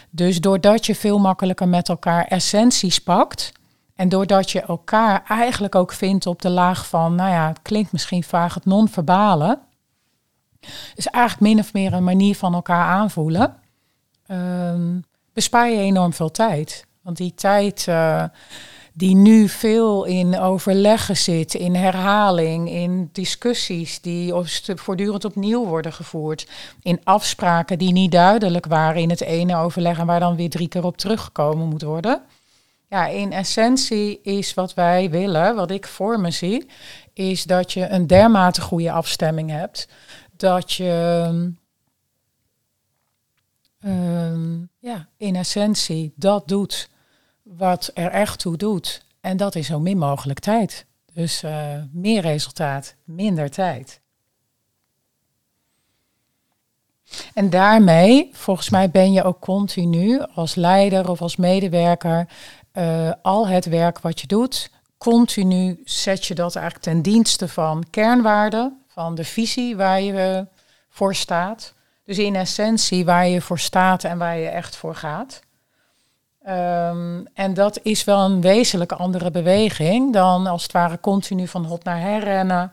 Dus 0.09 0.41
doordat 0.41 0.85
je 0.85 0.95
veel 0.95 1.19
makkelijker 1.19 1.67
met 1.67 1.89
elkaar 1.89 2.25
essenties 2.25 2.99
pakt. 2.99 3.51
En 4.00 4.10
doordat 4.10 4.51
je 4.51 4.62
elkaar 4.62 5.24
eigenlijk 5.27 5.75
ook 5.75 5.91
vindt 5.91 6.25
op 6.25 6.41
de 6.41 6.50
laag 6.50 6.88
van, 6.88 7.15
nou 7.15 7.32
ja, 7.32 7.48
het 7.48 7.62
klinkt 7.62 7.91
misschien 7.91 8.24
vaag 8.24 8.53
het 8.53 8.65
non-verbale. 8.65 9.60
Is 10.96 11.08
eigenlijk 11.08 11.53
min 11.53 11.63
of 11.63 11.74
meer 11.74 11.94
een 11.94 12.03
manier 12.03 12.36
van 12.36 12.53
elkaar 12.53 12.86
aanvoelen. 12.86 13.56
Um, 14.27 15.03
bespaar 15.34 15.70
je 15.70 15.77
enorm 15.77 16.13
veel 16.13 16.32
tijd. 16.32 16.86
Want 17.01 17.18
die 17.18 17.34
tijd 17.34 17.86
uh, 17.89 18.24
die 18.94 19.15
nu 19.15 19.48
veel 19.48 20.03
in 20.06 20.39
overleggen 20.39 21.18
zit, 21.18 21.53
in 21.53 21.75
herhaling, 21.75 22.70
in 22.70 23.10
discussies 23.12 24.01
die 24.01 24.34
voortdurend 24.75 25.25
opnieuw 25.25 25.65
worden 25.65 25.94
gevoerd, 25.94 26.50
in 26.82 27.01
afspraken 27.03 27.77
die 27.77 27.91
niet 27.91 28.12
duidelijk 28.12 28.65
waren 28.65 29.01
in 29.01 29.10
het 29.10 29.22
ene 29.22 29.56
overleg 29.56 30.00
en 30.00 30.06
waar 30.06 30.20
dan 30.20 30.36
weer 30.36 30.50
drie 30.50 30.68
keer 30.68 30.84
op 30.84 30.98
teruggekomen 30.98 31.68
moet 31.68 31.82
worden. 31.82 32.22
Ja, 32.89 33.08
in 33.08 33.31
essentie 33.31 34.22
is 34.22 34.53
wat 34.53 34.74
wij 34.74 35.10
willen, 35.10 35.55
wat 35.55 35.72
ik 35.72 35.88
voor 35.88 36.19
me 36.19 36.31
zie, 36.31 36.69
is 37.13 37.43
dat 37.43 37.74
je 37.74 37.88
een 37.88 38.08
dermate 38.08 38.62
goede 38.62 38.91
afstemming 38.91 39.50
hebt 39.50 39.88
dat 40.31 40.72
je 40.74 41.27
um, 43.86 44.69
ja, 44.79 45.08
in 45.17 45.36
essentie 45.36 46.13
dat 46.15 46.48
doet 46.48 46.89
wat 47.43 47.91
er 47.93 48.12
echt 48.12 48.39
toe 48.39 48.58
doet. 48.58 49.05
En 49.22 49.38
dat 49.38 49.55
is 49.55 49.67
zo 49.67 49.79
min 49.79 49.98
mogelijk 49.98 50.39
tijd. 50.39 50.86
Dus 51.13 51.43
uh, 51.43 51.74
meer 51.91 52.22
resultaat, 52.22 52.96
minder 53.03 53.50
tijd. 53.50 54.01
En 57.34 57.50
daarmee, 57.50 58.29
volgens 58.34 58.69
mij, 58.69 58.89
ben 58.89 59.12
je 59.12 59.24
ook 59.24 59.39
continu 59.39 60.22
als 60.22 60.55
leider 60.55 61.10
of 61.10 61.22
als 61.22 61.36
medewerker 61.36 62.27
uh, 62.79 63.12
al 63.21 63.48
het 63.48 63.65
werk 63.65 64.00
wat 64.00 64.21
je 64.21 64.27
doet, 64.27 64.71
continu 64.98 65.81
zet 65.86 66.25
je 66.25 66.36
dat 66.36 66.55
eigenlijk 66.55 66.86
ten 66.86 67.01
dienste 67.01 67.48
van 67.48 67.83
kernwaarden, 67.89 68.83
van 68.88 69.15
de 69.15 69.24
visie 69.24 69.75
waar 69.75 70.01
je 70.01 70.48
voor 70.89 71.15
staat. 71.15 71.74
Dus 72.05 72.17
in 72.17 72.36
essentie 72.36 73.05
waar 73.05 73.27
je 73.27 73.41
voor 73.41 73.59
staat 73.59 74.03
en 74.03 74.17
waar 74.17 74.38
je 74.38 74.48
echt 74.48 74.75
voor 74.75 74.95
gaat. 74.95 75.41
Um, 76.48 77.27
en 77.33 77.53
dat 77.53 77.79
is 77.83 78.03
wel 78.03 78.19
een 78.19 78.41
wezenlijk 78.41 78.91
andere 78.91 79.31
beweging 79.31 80.13
dan 80.13 80.48
als 80.48 80.63
het 80.63 80.71
ware 80.71 81.00
continu 81.00 81.48
van 81.48 81.65
hot 81.65 81.83
naar 81.83 82.00
her 82.00 82.24
rennen, 82.24 82.71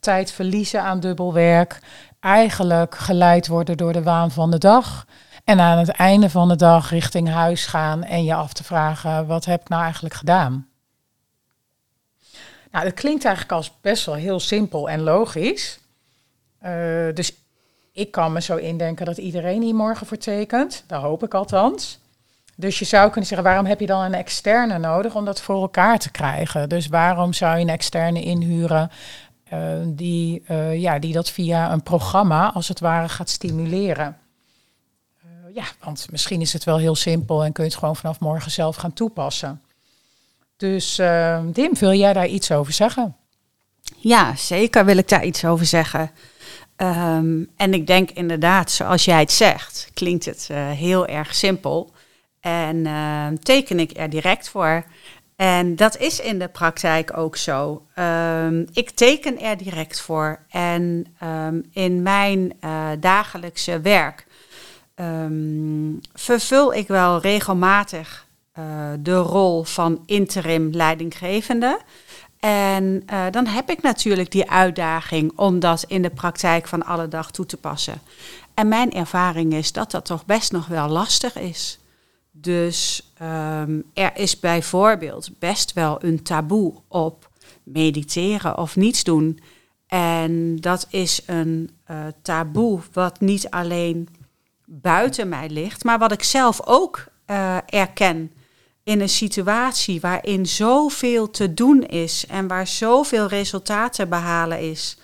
tijd 0.00 0.32
verliezen 0.32 0.82
aan 0.82 1.00
dubbelwerk, 1.00 1.80
eigenlijk 2.20 2.94
geleid 2.94 3.46
worden 3.46 3.76
door 3.76 3.92
de 3.92 4.02
waan 4.02 4.30
van 4.30 4.50
de 4.50 4.58
dag. 4.58 5.06
En 5.46 5.60
aan 5.60 5.78
het 5.78 5.88
einde 5.88 6.30
van 6.30 6.48
de 6.48 6.56
dag 6.56 6.90
richting 6.90 7.28
huis 7.28 7.66
gaan 7.66 8.04
en 8.04 8.24
je 8.24 8.34
af 8.34 8.52
te 8.52 8.64
vragen, 8.64 9.26
wat 9.26 9.44
heb 9.44 9.60
ik 9.60 9.68
nou 9.68 9.82
eigenlijk 9.82 10.14
gedaan? 10.14 10.68
Nou, 12.70 12.84
dat 12.84 12.94
klinkt 12.94 13.24
eigenlijk 13.24 13.54
als 13.54 13.72
best 13.80 14.06
wel 14.06 14.14
heel 14.14 14.40
simpel 14.40 14.88
en 14.90 15.00
logisch. 15.00 15.78
Uh, 16.62 16.70
dus 17.14 17.32
ik 17.92 18.10
kan 18.10 18.32
me 18.32 18.40
zo 18.40 18.56
indenken 18.56 19.06
dat 19.06 19.16
iedereen 19.16 19.62
hier 19.62 19.74
morgen 19.74 20.06
voor 20.06 20.16
tekent. 20.16 20.84
Dat 20.86 21.02
hoop 21.02 21.22
ik 21.22 21.34
althans. 21.34 21.98
Dus 22.56 22.78
je 22.78 22.84
zou 22.84 23.10
kunnen 23.10 23.28
zeggen, 23.28 23.46
waarom 23.46 23.66
heb 23.66 23.80
je 23.80 23.86
dan 23.86 24.02
een 24.02 24.14
externe 24.14 24.78
nodig 24.78 25.14
om 25.14 25.24
dat 25.24 25.40
voor 25.40 25.60
elkaar 25.60 25.98
te 25.98 26.10
krijgen? 26.10 26.68
Dus 26.68 26.86
waarom 26.86 27.32
zou 27.32 27.56
je 27.56 27.62
een 27.62 27.68
externe 27.68 28.22
inhuren 28.22 28.90
uh, 29.52 29.60
die, 29.86 30.42
uh, 30.50 30.80
ja, 30.80 30.98
die 30.98 31.12
dat 31.12 31.30
via 31.30 31.72
een 31.72 31.82
programma 31.82 32.52
als 32.52 32.68
het 32.68 32.80
ware 32.80 33.08
gaat 33.08 33.30
stimuleren? 33.30 34.16
Ja, 35.56 35.64
want 35.80 36.06
misschien 36.10 36.40
is 36.40 36.52
het 36.52 36.64
wel 36.64 36.78
heel 36.78 36.94
simpel 36.94 37.44
en 37.44 37.52
kun 37.52 37.64
je 37.64 37.70
het 37.70 37.78
gewoon 37.78 37.96
vanaf 37.96 38.20
morgen 38.20 38.50
zelf 38.50 38.76
gaan 38.76 38.92
toepassen. 38.92 39.62
Dus 40.56 40.96
Dim, 41.44 41.74
wil 41.74 41.92
jij 41.92 42.12
daar 42.12 42.26
iets 42.26 42.52
over 42.52 42.72
zeggen? 42.72 43.16
Ja, 43.96 44.34
zeker 44.34 44.84
wil 44.84 44.96
ik 44.96 45.08
daar 45.08 45.24
iets 45.24 45.44
over 45.44 45.66
zeggen. 45.66 46.10
Um, 46.76 47.50
en 47.56 47.74
ik 47.74 47.86
denk 47.86 48.10
inderdaad, 48.10 48.70
zoals 48.70 49.04
jij 49.04 49.20
het 49.20 49.32
zegt, 49.32 49.90
klinkt 49.94 50.24
het 50.24 50.48
uh, 50.50 50.70
heel 50.70 51.06
erg 51.06 51.34
simpel. 51.34 51.90
En 52.40 52.76
uh, 52.76 53.26
teken 53.42 53.80
ik 53.80 53.90
er 53.96 54.10
direct 54.10 54.48
voor. 54.48 54.84
En 55.36 55.76
dat 55.76 55.98
is 55.98 56.20
in 56.20 56.38
de 56.38 56.48
praktijk 56.48 57.16
ook 57.16 57.36
zo. 57.36 57.86
Ik 58.72 58.90
teken 58.90 59.40
er 59.40 59.56
direct 59.56 60.00
voor. 60.00 60.38
En 60.50 61.06
in 61.72 62.02
mijn 62.02 62.52
uh, 62.60 62.88
dagelijkse 63.00 63.80
werk 63.80 64.26
vervul 66.14 66.74
ik 66.74 66.88
wel 66.88 67.20
regelmatig 67.20 68.26
de 69.00 69.16
rol 69.16 69.64
van 69.64 70.02
interim 70.06 70.70
leidinggevende. 70.70 71.80
En 72.40 73.02
uh, 73.12 73.24
dan 73.30 73.46
heb 73.46 73.70
ik 73.70 73.82
natuurlijk 73.82 74.30
die 74.30 74.50
uitdaging 74.50 75.32
om 75.38 75.60
dat 75.60 75.84
in 75.88 76.02
de 76.02 76.10
praktijk 76.10 76.68
van 76.68 76.84
alle 76.84 77.08
dag 77.08 77.30
toe 77.30 77.46
te 77.46 77.56
passen. 77.56 78.00
En 78.54 78.68
mijn 78.68 78.92
ervaring 78.92 79.54
is 79.54 79.72
dat 79.72 79.90
dat 79.90 80.04
toch 80.04 80.24
best 80.24 80.52
nog 80.52 80.66
wel 80.66 80.88
lastig 80.88 81.36
is. 81.36 81.78
Dus 82.30 83.12
um, 83.22 83.84
er 83.94 84.16
is 84.16 84.40
bijvoorbeeld 84.40 85.30
best 85.38 85.72
wel 85.72 86.04
een 86.04 86.22
taboe 86.22 86.74
op 86.88 87.30
mediteren 87.62 88.58
of 88.58 88.76
niets 88.76 89.04
doen. 89.04 89.40
En 89.86 90.56
dat 90.60 90.86
is 90.90 91.22
een 91.26 91.70
uh, 91.90 91.96
taboe 92.22 92.80
wat 92.92 93.20
niet 93.20 93.50
alleen 93.50 94.08
buiten 94.66 95.28
mij 95.28 95.48
ligt, 95.48 95.84
maar 95.84 95.98
wat 95.98 96.12
ik 96.12 96.22
zelf 96.22 96.66
ook 96.66 97.04
uh, 97.26 97.56
erken 97.66 98.32
in 98.84 99.00
een 99.00 99.08
situatie 99.08 100.00
waarin 100.00 100.46
zoveel 100.46 101.30
te 101.30 101.54
doen 101.54 101.82
is 101.82 102.26
en 102.26 102.46
waar 102.46 102.66
zoveel 102.66 103.26
resultaten 103.26 104.08
behalen 104.08 104.60
is, 104.70 104.98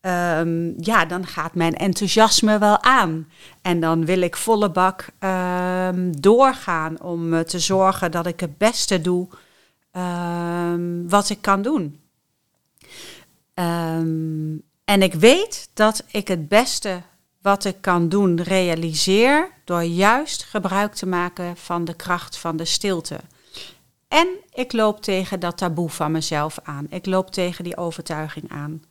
um, 0.00 0.74
ja, 0.78 1.04
dan 1.04 1.26
gaat 1.26 1.54
mijn 1.54 1.74
enthousiasme 1.74 2.58
wel 2.58 2.82
aan. 2.82 3.28
En 3.62 3.80
dan 3.80 4.04
wil 4.04 4.20
ik 4.20 4.36
volle 4.36 4.70
bak 4.70 5.06
um, 5.20 6.20
doorgaan 6.20 7.00
om 7.00 7.32
uh, 7.32 7.40
te 7.40 7.58
zorgen 7.58 8.10
dat 8.10 8.26
ik 8.26 8.40
het 8.40 8.58
beste 8.58 9.00
doe 9.00 9.28
um, 9.92 11.08
wat 11.08 11.30
ik 11.30 11.38
kan 11.40 11.62
doen. 11.62 12.00
en 14.84 15.02
ik 15.02 15.14
weet 15.14 15.68
dat 15.74 16.04
ik 16.10 16.28
het 16.28 16.48
beste 16.48 17.02
wat 17.44 17.64
ik 17.64 17.76
kan 17.80 18.08
doen 18.08 18.42
realiseer 18.42 19.50
door 19.64 19.82
juist 19.82 20.42
gebruik 20.42 20.94
te 20.94 21.06
maken 21.06 21.56
van 21.56 21.84
de 21.84 21.94
kracht 21.94 22.36
van 22.36 22.56
de 22.56 22.64
stilte. 22.64 23.18
En 24.08 24.28
ik 24.52 24.72
loop 24.72 25.02
tegen 25.02 25.40
dat 25.40 25.56
taboe 25.56 25.90
van 25.90 26.12
mezelf 26.12 26.58
aan. 26.62 26.86
Ik 26.90 27.06
loop 27.06 27.30
tegen 27.30 27.64
die 27.64 27.76
overtuiging 27.76 28.50
aan. 28.50 28.82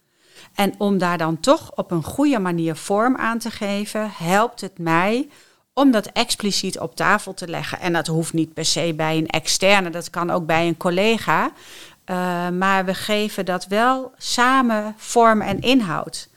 En 0.56 0.74
om 0.78 0.98
daar 0.98 1.18
dan 1.18 1.40
toch 1.40 1.76
op 1.76 1.92
een 1.92 2.04
goede 2.04 2.40
manier 2.40 2.76
vorm 2.76 3.18
aan 3.18 3.40
te 3.40 3.52
geven, 3.52 4.12
helpt 4.12 4.62
het 4.62 4.78
mij 4.78 5.30
om 5.74 5.92
dat 5.92 6.06
expliciet 6.06 6.80
op 6.80 6.96
tafel 6.96 7.34
te 7.34 7.48
leggen. 7.48 7.80
En 7.80 7.94
dat 7.94 8.08
hoeft 8.08 8.34
niet 8.34 8.54
per 8.54 8.66
se 8.66 8.94
bij 8.96 9.18
een 9.18 9.28
externe, 9.28 9.90
dat 9.90 10.10
kan 10.10 10.30
ook 10.30 10.46
bij 10.46 10.68
een 10.68 10.78
collega. 10.78 11.46
Uh, 11.46 12.50
maar 12.50 12.86
we 12.86 12.94
geven 12.94 13.46
dat 13.46 13.66
wel 13.66 14.12
samen 14.18 14.94
vorm 14.98 15.42
en 15.42 15.62
inhoud. 15.62 16.32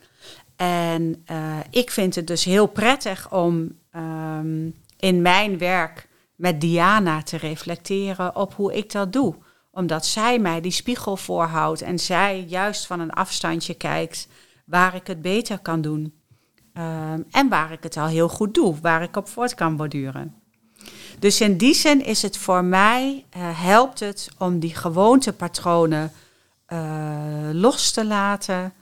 En 0.57 1.25
uh, 1.31 1.57
ik 1.71 1.91
vind 1.91 2.15
het 2.15 2.27
dus 2.27 2.45
heel 2.45 2.67
prettig 2.67 3.33
om 3.33 3.79
um, 3.97 4.75
in 4.99 5.23
mijn 5.23 5.59
werk 5.59 6.09
met 6.35 6.61
Diana 6.61 7.23
te 7.23 7.37
reflecteren 7.37 8.37
op 8.37 8.55
hoe 8.55 8.75
ik 8.75 8.93
dat 8.93 9.13
doe. 9.13 9.35
Omdat 9.71 10.07
zij 10.07 10.39
mij 10.39 10.61
die 10.61 10.71
spiegel 10.71 11.17
voorhoudt 11.17 11.83
en 11.83 11.99
zij 11.99 12.45
juist 12.49 12.87
van 12.87 13.01
een 13.01 13.13
afstandje 13.13 13.75
kijkt 13.75 14.29
waar 14.65 14.95
ik 14.95 15.07
het 15.07 15.23
beter 15.23 15.59
kan 15.59 15.81
doen. 15.81 16.15
Um, 16.75 17.25
en 17.31 17.49
waar 17.49 17.73
ik 17.73 17.83
het 17.83 17.97
al 17.97 18.07
heel 18.07 18.29
goed 18.29 18.55
doe, 18.55 18.75
waar 18.81 19.03
ik 19.03 19.17
op 19.17 19.29
voort 19.29 19.55
kan 19.55 19.77
borduren. 19.77 20.35
Dus 21.19 21.41
in 21.41 21.57
die 21.57 21.75
zin 21.75 22.05
is 22.05 22.23
het 22.23 22.37
voor 22.37 22.65
mij, 22.65 23.25
uh, 23.37 23.61
helpt 23.63 24.01
het 24.01 24.29
om 24.39 24.59
die 24.59 24.75
gewoontepatronen 24.75 26.13
uh, 26.69 26.79
los 27.53 27.91
te 27.91 28.05
laten 28.05 28.73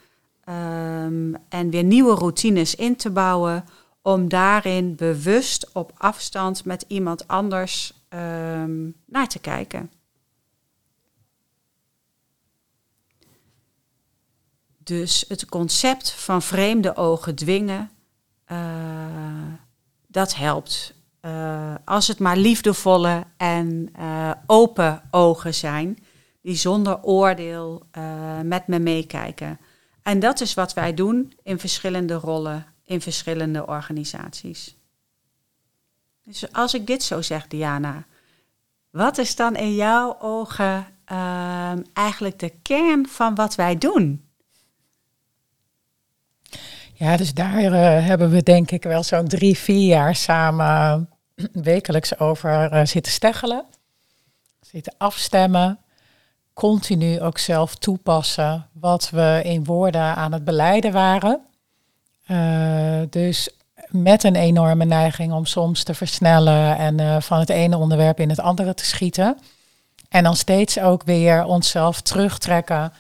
um, 0.49 1.37
en 1.49 1.71
weer 1.71 1.85
nieuwe 1.85 2.15
routines 2.15 2.75
in 2.75 2.97
te 2.97 3.11
bouwen 3.11 3.65
om 4.03 4.29
daarin 4.29 4.97
bewust 4.97 5.73
op 5.73 5.93
afstand 5.97 6.65
met 6.65 6.85
iemand 6.89 7.29
anders 7.29 7.93
um, 8.09 8.95
naar 9.07 9.29
te 9.29 9.39
kijken. 9.39 9.91
Dus 14.79 15.25
het 15.29 15.47
concept 15.47 16.11
van 16.11 16.43
vreemde 16.43 16.97
ogen 16.97 17.35
dwingen, 17.35 17.91
uh, 18.53 18.59
dat 20.07 20.35
helpt. 20.35 20.95
Uh, 21.23 21.75
als 21.85 22.09
het 22.09 22.19
maar 22.19 22.37
liefdevolle 22.37 23.25
en 23.37 23.89
uh, 23.99 24.31
open 24.47 25.03
ogen 25.11 25.55
zijn, 25.55 25.99
die 26.43 26.57
zonder 26.57 27.03
oordeel 27.03 27.83
met 28.43 28.67
me 28.67 28.79
meekijken. 28.79 29.59
En 30.05 30.21
dat 30.21 30.41
is 30.41 30.55
wat 30.55 30.75
wij 30.75 30.95
doen 30.95 31.33
in 31.43 31.59
verschillende 31.59 32.15
rollen, 32.15 32.67
in 32.85 33.01
verschillende 33.01 33.67
organisaties. 33.67 34.77
Dus 36.25 36.53
als 36.53 36.75
ik 36.75 36.87
dit 36.87 37.03
zo 37.03 37.23
zeg, 37.23 37.47
Diana, 37.47 38.05
wat 38.91 39.19
is 39.19 39.37
dan 39.37 39.57
in 39.57 39.75
jouw 39.75 40.21
ogen 40.21 40.87
ehm, 41.05 41.83
eigenlijk 41.93 42.39
de 42.39 42.53
kern 42.63 43.09
van 43.09 43.35
wat 43.35 43.55
wij 43.55 43.79
doen? 43.79 44.29
Ja, 46.93 47.17
dus 47.17 47.35
daar 47.35 47.63
uh, 47.63 48.07
hebben 48.07 48.31
we 48.31 48.43
denk 48.43 48.71
ik 48.71 48.83
wel 48.83 49.03
zo'n 49.03 49.29
drie, 49.29 49.59
vier 49.59 49.87
jaar 49.87 50.17
samen 50.17 51.09
wekelijks 51.53 52.19
over 52.19 52.73
uh, 52.73 52.85
zitten 52.85 53.13
steggelen. 53.13 53.65
Zitten 54.61 54.95
afstemmen. 54.99 55.79
Continu 56.55 57.21
ook 57.21 57.39
zelf 57.39 57.75
toepassen 57.75 58.69
wat 58.73 59.11
we 59.11 59.41
in 59.45 59.65
woorden 59.65 60.17
aan 60.17 60.33
het 60.33 60.45
beleiden 60.45 60.93
waren. 60.93 61.41
Uh, 62.31 63.01
dus 63.11 63.49
met 63.89 64.25
een 64.25 64.37
enorme 64.37 64.85
neiging 64.85 65.33
om 65.33 65.47
soms 65.47 65.83
te 65.83 65.95
versnellen 65.95 66.77
en 66.77 67.01
uh, 67.01 67.21
van 67.21 67.39
het 67.39 67.49
ene 67.49 67.77
onderwerp 67.77 68.21
in 68.21 68.29
het 68.29 68.41
andere 68.41 68.75
te 68.75 68.85
schieten. 68.85 69.39
En 70.09 70.25
dan 70.25 70.37
steeds 70.37 70.81
ook 70.81 71.03
weer 71.03 71.45
onszelf 71.45 72.01
terugtrekken 72.01 72.93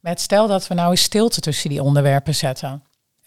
met 0.00 0.20
stel 0.20 0.46
dat 0.46 0.68
we 0.68 0.74
nou 0.74 0.90
eens 0.90 1.02
stilte 1.02 1.40
tussen 1.40 1.70
die 1.70 1.82
onderwerpen 1.82 2.34
zetten. 2.34 2.82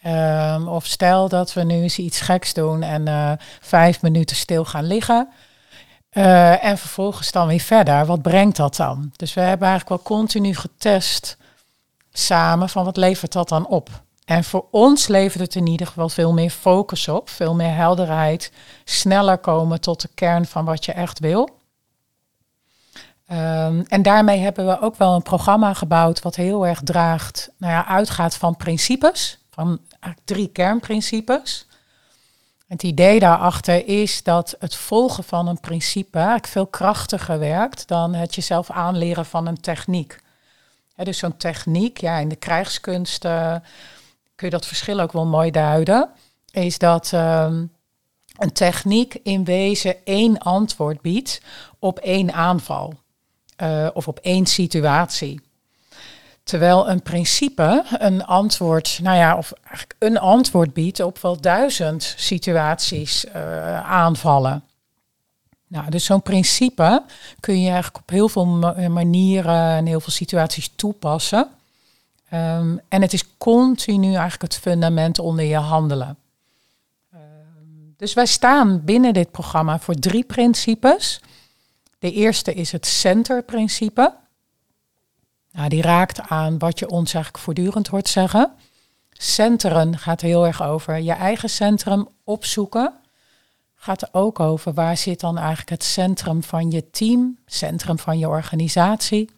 Um, 0.05 0.67
of 0.67 0.85
stel 0.85 1.29
dat 1.29 1.53
we 1.53 1.63
nu 1.63 1.81
eens 1.81 1.97
iets 1.97 2.21
geks 2.21 2.53
doen 2.53 2.81
en 2.81 3.07
uh, 3.07 3.31
vijf 3.61 4.01
minuten 4.01 4.35
stil 4.35 4.65
gaan 4.65 4.85
liggen. 4.85 5.29
Uh, 6.13 6.63
en 6.63 6.77
vervolgens 6.77 7.31
dan 7.31 7.47
weer 7.47 7.59
verder. 7.59 8.05
Wat 8.05 8.21
brengt 8.21 8.55
dat 8.55 8.75
dan? 8.75 9.11
Dus 9.15 9.33
we 9.33 9.41
hebben 9.41 9.67
eigenlijk 9.67 10.03
wel 10.03 10.17
continu 10.17 10.55
getest 10.55 11.37
samen 12.11 12.69
van 12.69 12.85
wat 12.85 12.97
levert 12.97 13.31
dat 13.31 13.49
dan 13.49 13.67
op? 13.67 13.89
En 14.25 14.43
voor 14.43 14.65
ons 14.71 15.07
levert 15.07 15.41
het 15.41 15.55
in 15.55 15.67
ieder 15.67 15.87
geval 15.87 16.09
veel 16.09 16.33
meer 16.33 16.49
focus 16.49 17.07
op, 17.07 17.29
veel 17.29 17.55
meer 17.55 17.75
helderheid, 17.75 18.51
sneller 18.83 19.37
komen 19.37 19.81
tot 19.81 20.01
de 20.01 20.09
kern 20.13 20.45
van 20.45 20.65
wat 20.65 20.85
je 20.85 20.91
echt 20.91 21.19
wil. 21.19 21.61
Um, 23.31 23.85
en 23.87 24.01
daarmee 24.01 24.39
hebben 24.39 24.67
we 24.67 24.79
ook 24.79 24.95
wel 24.95 25.15
een 25.15 25.21
programma 25.21 25.73
gebouwd 25.73 26.21
wat 26.21 26.35
heel 26.35 26.67
erg 26.67 26.81
draagt, 26.83 27.49
nou 27.57 27.73
ja, 27.73 27.87
uitgaat 27.87 28.35
van 28.35 28.57
principes, 28.57 29.39
van 29.49 29.79
drie 30.25 30.47
kernprincipes. 30.47 31.67
Het 32.73 32.83
idee 32.83 33.19
daarachter 33.19 33.87
is 33.87 34.23
dat 34.23 34.55
het 34.59 34.75
volgen 34.75 35.23
van 35.23 35.47
een 35.47 35.59
principe 35.59 36.39
veel 36.41 36.67
krachtiger 36.67 37.39
werkt 37.39 37.87
dan 37.87 38.13
het 38.13 38.35
jezelf 38.35 38.71
aanleren 38.71 39.25
van 39.25 39.47
een 39.47 39.61
techniek. 39.61 40.19
dus 40.95 41.17
zo'n 41.17 41.37
techniek, 41.37 41.97
ja, 41.97 42.17
in 42.17 42.29
de 42.29 42.35
krijgskunsten 42.35 43.63
kun 44.35 44.47
je 44.47 44.53
dat 44.53 44.65
verschil 44.65 44.99
ook 44.99 45.11
wel 45.11 45.25
mooi 45.25 45.51
duiden, 45.51 46.09
is 46.51 46.77
dat 46.77 47.11
um, 47.11 47.71
een 48.37 48.53
techniek 48.53 49.19
in 49.23 49.43
wezen 49.43 49.95
één 50.05 50.37
antwoord 50.37 51.01
biedt 51.01 51.41
op 51.79 51.99
één 51.99 52.33
aanval 52.33 52.93
uh, 53.63 53.87
of 53.93 54.07
op 54.07 54.19
één 54.19 54.45
situatie. 54.45 55.41
Terwijl 56.43 56.89
een 56.89 57.01
principe 57.01 57.83
een 57.97 58.25
antwoord, 58.25 58.99
nou 59.01 59.17
ja, 59.17 59.37
of 59.37 59.51
eigenlijk 59.51 59.95
een 59.99 60.17
antwoord 60.17 60.73
biedt 60.73 60.99
op 60.99 61.19
wel 61.19 61.41
duizend 61.41 62.13
situaties 62.17 63.25
uh, 63.25 63.91
aanvallen. 63.91 64.63
Nou, 65.67 65.89
dus 65.89 66.05
zo'n 66.05 66.21
principe 66.21 67.03
kun 67.39 67.61
je 67.61 67.69
eigenlijk 67.69 67.97
op 67.97 68.09
heel 68.09 68.29
veel 68.29 68.45
manieren 68.89 69.69
en 69.69 69.85
heel 69.85 69.99
veel 69.99 70.11
situaties 70.11 70.71
toepassen. 70.75 71.47
Um, 72.33 72.81
en 72.87 73.01
het 73.01 73.13
is 73.13 73.37
continu 73.37 74.07
eigenlijk 74.07 74.41
het 74.41 74.57
fundament 74.57 75.19
onder 75.19 75.45
je 75.45 75.57
handelen. 75.57 76.17
Um, 77.13 77.93
dus 77.97 78.13
wij 78.13 78.25
staan 78.25 78.83
binnen 78.83 79.13
dit 79.13 79.31
programma 79.31 79.79
voor 79.79 79.95
drie 79.95 80.23
principes. 80.23 81.21
De 81.99 82.11
eerste 82.11 82.53
is 82.53 82.71
het 82.71 82.85
centerprincipe. 82.85 84.13
Nou, 85.53 85.69
die 85.69 85.81
raakt 85.81 86.21
aan 86.21 86.57
wat 86.57 86.79
je 86.79 86.89
ons 86.89 87.13
eigenlijk 87.13 87.43
voortdurend 87.43 87.87
hoort 87.87 88.07
zeggen. 88.07 88.51
Centeren 89.09 89.97
gaat 89.97 90.21
heel 90.21 90.45
erg 90.45 90.63
over 90.63 90.99
je 90.99 91.11
eigen 91.11 91.49
centrum 91.49 92.07
opzoeken. 92.23 92.93
Gaat 93.75 94.01
er 94.01 94.09
ook 94.11 94.39
over 94.39 94.73
waar 94.73 94.97
zit 94.97 95.19
dan 95.19 95.37
eigenlijk 95.37 95.69
het 95.69 95.83
centrum 95.83 96.43
van 96.43 96.71
je 96.71 96.89
team, 96.89 97.37
centrum 97.45 97.99
van 97.99 98.19
je 98.19 98.27
organisatie. 98.27 99.29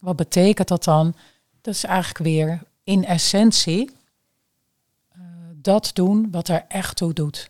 Wat 0.00 0.16
betekent 0.16 0.68
dat 0.68 0.84
dan? 0.84 1.14
Dat 1.60 1.74
is 1.74 1.84
eigenlijk 1.84 2.18
weer 2.18 2.62
in 2.84 3.04
essentie 3.04 3.90
uh, 5.16 5.22
dat 5.54 5.90
doen 5.94 6.28
wat 6.30 6.48
er 6.48 6.64
echt 6.68 6.96
toe 6.96 7.12
doet. 7.12 7.48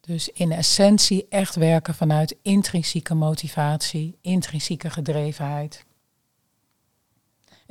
Dus 0.00 0.28
in 0.28 0.52
essentie 0.52 1.26
echt 1.28 1.54
werken 1.54 1.94
vanuit 1.94 2.36
intrinsieke 2.42 3.14
motivatie, 3.14 4.18
intrinsieke 4.20 4.90
gedrevenheid. 4.90 5.84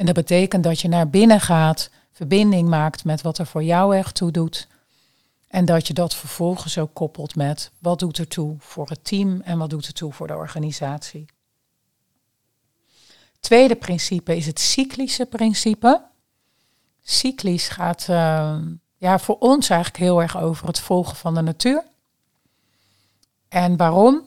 En 0.03 0.13
dat 0.13 0.25
betekent 0.25 0.63
dat 0.63 0.79
je 0.79 0.87
naar 0.87 1.09
binnen 1.09 1.39
gaat, 1.39 1.89
verbinding 2.11 2.69
maakt 2.69 3.05
met 3.05 3.21
wat 3.21 3.37
er 3.37 3.45
voor 3.45 3.63
jou 3.63 3.95
echt 3.95 4.15
toe 4.15 4.31
doet. 4.31 4.67
En 5.47 5.65
dat 5.65 5.87
je 5.87 5.93
dat 5.93 6.15
vervolgens 6.15 6.77
ook 6.77 6.93
koppelt 6.93 7.35
met 7.35 7.71
wat 7.79 7.99
doet 7.99 8.17
er 8.17 8.27
toe 8.27 8.55
voor 8.59 8.89
het 8.89 9.03
team 9.03 9.41
en 9.41 9.57
wat 9.57 9.69
doet 9.69 9.85
er 9.85 9.93
toe 9.93 10.13
voor 10.13 10.27
de 10.27 10.35
organisatie. 10.35 11.25
Tweede 13.39 13.75
principe 13.75 14.35
is 14.35 14.45
het 14.45 14.59
cyclische 14.59 15.25
principe. 15.25 16.01
Cyclisch 17.03 17.67
gaat 17.67 18.07
uh, 18.09 18.57
ja, 18.97 19.19
voor 19.19 19.37
ons 19.39 19.69
eigenlijk 19.69 20.03
heel 20.03 20.21
erg 20.21 20.37
over 20.37 20.67
het 20.67 20.79
volgen 20.79 21.15
van 21.15 21.33
de 21.33 21.41
natuur. 21.41 21.83
En 23.47 23.77
waarom? 23.77 24.21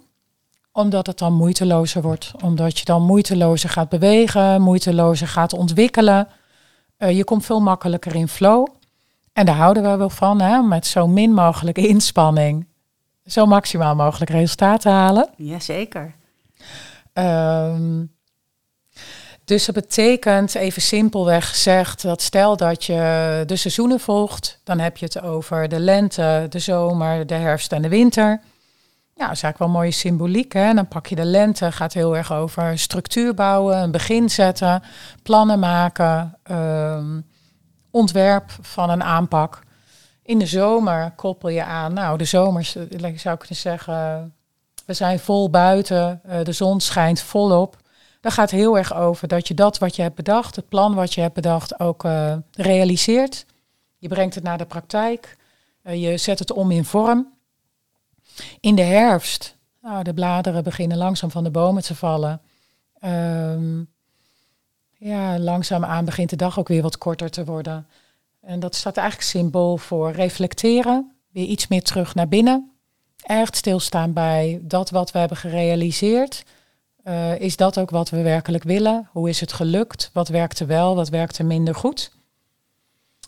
Omdat 0.76 1.06
het 1.06 1.18
dan 1.18 1.32
moeitelozer 1.32 2.02
wordt. 2.02 2.32
Omdat 2.42 2.78
je 2.78 2.84
dan 2.84 3.02
moeitelozer 3.02 3.70
gaat 3.70 3.88
bewegen, 3.88 4.62
moeitelozer 4.62 5.28
gaat 5.28 5.52
ontwikkelen. 5.52 6.28
Uh, 6.98 7.16
je 7.16 7.24
komt 7.24 7.44
veel 7.44 7.60
makkelijker 7.60 8.14
in 8.14 8.28
flow. 8.28 8.66
En 9.32 9.46
daar 9.46 9.54
houden 9.54 9.82
we 9.82 9.96
wel 9.96 10.10
van, 10.10 10.40
hè? 10.40 10.60
met 10.62 10.86
zo 10.86 11.06
min 11.06 11.32
mogelijk 11.32 11.78
inspanning, 11.78 12.66
zo 13.26 13.46
maximaal 13.46 13.94
mogelijk 13.94 14.30
resultaat 14.30 14.80
te 14.80 14.88
halen. 14.88 15.28
Jazeker. 15.36 16.14
Um, 17.12 18.14
dus 19.44 19.64
dat 19.64 19.74
betekent, 19.74 20.54
even 20.54 20.82
simpelweg 20.82 21.48
gezegd, 21.48 22.02
dat 22.02 22.22
stel 22.22 22.56
dat 22.56 22.84
je 22.84 23.42
de 23.46 23.56
seizoenen 23.56 24.00
volgt, 24.00 24.60
dan 24.64 24.78
heb 24.78 24.96
je 24.96 25.04
het 25.04 25.22
over 25.22 25.68
de 25.68 25.80
lente, 25.80 26.46
de 26.48 26.58
zomer, 26.58 27.26
de 27.26 27.34
herfst 27.34 27.72
en 27.72 27.82
de 27.82 27.88
winter. 27.88 28.40
Ja, 29.18 29.26
dat 29.26 29.36
is 29.36 29.42
eigenlijk 29.42 29.58
wel 29.58 29.80
mooie 29.80 29.90
symboliek. 29.90 30.52
Hè? 30.52 30.74
Dan 30.74 30.88
pak 30.88 31.06
je 31.06 31.14
de 31.14 31.24
lente, 31.24 31.72
gaat 31.72 31.92
heel 31.92 32.16
erg 32.16 32.32
over 32.32 32.78
structuur 32.78 33.34
bouwen, 33.34 33.78
een 33.78 33.90
begin 33.90 34.30
zetten, 34.30 34.82
plannen 35.22 35.58
maken, 35.58 36.38
um, 36.50 37.26
ontwerp 37.90 38.50
van 38.60 38.90
een 38.90 39.02
aanpak. 39.02 39.60
In 40.22 40.38
de 40.38 40.46
zomer 40.46 41.10
koppel 41.10 41.48
je 41.48 41.64
aan, 41.64 41.92
nou, 41.92 42.18
de 42.18 42.24
zomers, 42.24 42.76
zou 43.16 43.36
kunnen 43.36 43.56
zeggen, 43.56 44.34
we 44.86 44.94
zijn 44.94 45.18
vol 45.18 45.50
buiten, 45.50 46.20
uh, 46.26 46.42
de 46.42 46.52
zon 46.52 46.80
schijnt 46.80 47.20
volop. 47.20 47.76
Dat 48.20 48.32
gaat 48.32 48.50
heel 48.50 48.78
erg 48.78 48.94
over 48.94 49.28
dat 49.28 49.48
je 49.48 49.54
dat 49.54 49.78
wat 49.78 49.96
je 49.96 50.02
hebt 50.02 50.14
bedacht, 50.14 50.56
het 50.56 50.68
plan 50.68 50.94
wat 50.94 51.14
je 51.14 51.20
hebt 51.20 51.34
bedacht, 51.34 51.80
ook 51.80 52.04
uh, 52.04 52.34
realiseert. 52.52 53.46
Je 53.98 54.08
brengt 54.08 54.34
het 54.34 54.44
naar 54.44 54.58
de 54.58 54.66
praktijk. 54.66 55.36
Je 55.82 56.16
zet 56.16 56.38
het 56.38 56.52
om 56.52 56.70
in 56.70 56.84
vorm. 56.84 57.35
In 58.60 58.74
de 58.74 58.82
herfst, 58.82 59.56
nou, 59.82 60.02
de 60.02 60.14
bladeren 60.14 60.64
beginnen 60.64 60.96
langzaam 60.96 61.30
van 61.30 61.44
de 61.44 61.50
bomen 61.50 61.82
te 61.82 61.94
vallen. 61.94 62.40
Um, 63.04 63.88
ja, 64.98 65.38
langzaamaan 65.38 66.04
begint 66.04 66.30
de 66.30 66.36
dag 66.36 66.58
ook 66.58 66.68
weer 66.68 66.82
wat 66.82 66.98
korter 66.98 67.30
te 67.30 67.44
worden. 67.44 67.86
En 68.40 68.60
dat 68.60 68.74
staat 68.74 68.96
eigenlijk 68.96 69.28
symbool 69.28 69.76
voor 69.76 70.10
reflecteren, 70.10 71.12
weer 71.32 71.46
iets 71.46 71.66
meer 71.66 71.82
terug 71.82 72.14
naar 72.14 72.28
binnen. 72.28 72.70
Echt 73.22 73.56
stilstaan 73.56 74.12
bij 74.12 74.60
dat 74.62 74.90
wat 74.90 75.10
we 75.10 75.18
hebben 75.18 75.36
gerealiseerd. 75.36 76.44
Uh, 77.04 77.40
is 77.40 77.56
dat 77.56 77.78
ook 77.78 77.90
wat 77.90 78.10
we 78.10 78.22
werkelijk 78.22 78.64
willen? 78.64 79.08
Hoe 79.12 79.28
is 79.28 79.40
het 79.40 79.52
gelukt? 79.52 80.10
Wat 80.12 80.28
werkte 80.28 80.64
wel? 80.64 80.94
Wat 80.94 81.08
werkte 81.08 81.42
minder 81.42 81.74
goed? 81.74 82.12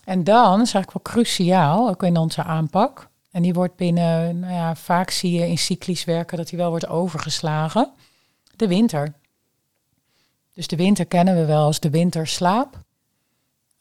En 0.03 0.23
dan 0.23 0.61
is 0.61 0.73
eigenlijk 0.73 0.91
wel 0.93 1.13
cruciaal, 1.13 1.89
ook 1.89 2.03
in 2.03 2.17
onze 2.17 2.43
aanpak. 2.43 3.09
En 3.31 3.41
die 3.41 3.53
wordt 3.53 3.75
binnen, 3.75 4.39
nou 4.39 4.53
ja, 4.53 4.75
vaak 4.75 5.09
zie 5.09 5.31
je 5.31 5.47
in 5.47 5.57
cyclisch 5.57 6.03
werken 6.03 6.37
dat 6.37 6.47
die 6.47 6.57
wel 6.57 6.69
wordt 6.69 6.87
overgeslagen. 6.87 7.91
De 8.55 8.67
winter. 8.67 9.13
Dus 10.53 10.67
de 10.67 10.75
winter 10.75 11.05
kennen 11.05 11.35
we 11.35 11.45
wel 11.45 11.63
als 11.63 11.79
de 11.79 11.89
winterslaap. 11.89 12.83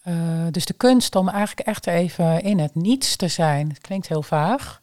Uh, 0.05 0.47
dus 0.51 0.65
de 0.65 0.73
kunst 0.73 1.17
om 1.17 1.29
eigenlijk 1.29 1.69
echt 1.69 1.87
even 1.87 2.43
in 2.43 2.59
het 2.59 2.75
niets 2.75 3.17
te 3.17 3.29
zijn. 3.29 3.77
Klinkt 3.81 4.09
heel 4.09 4.23
vaag. 4.23 4.81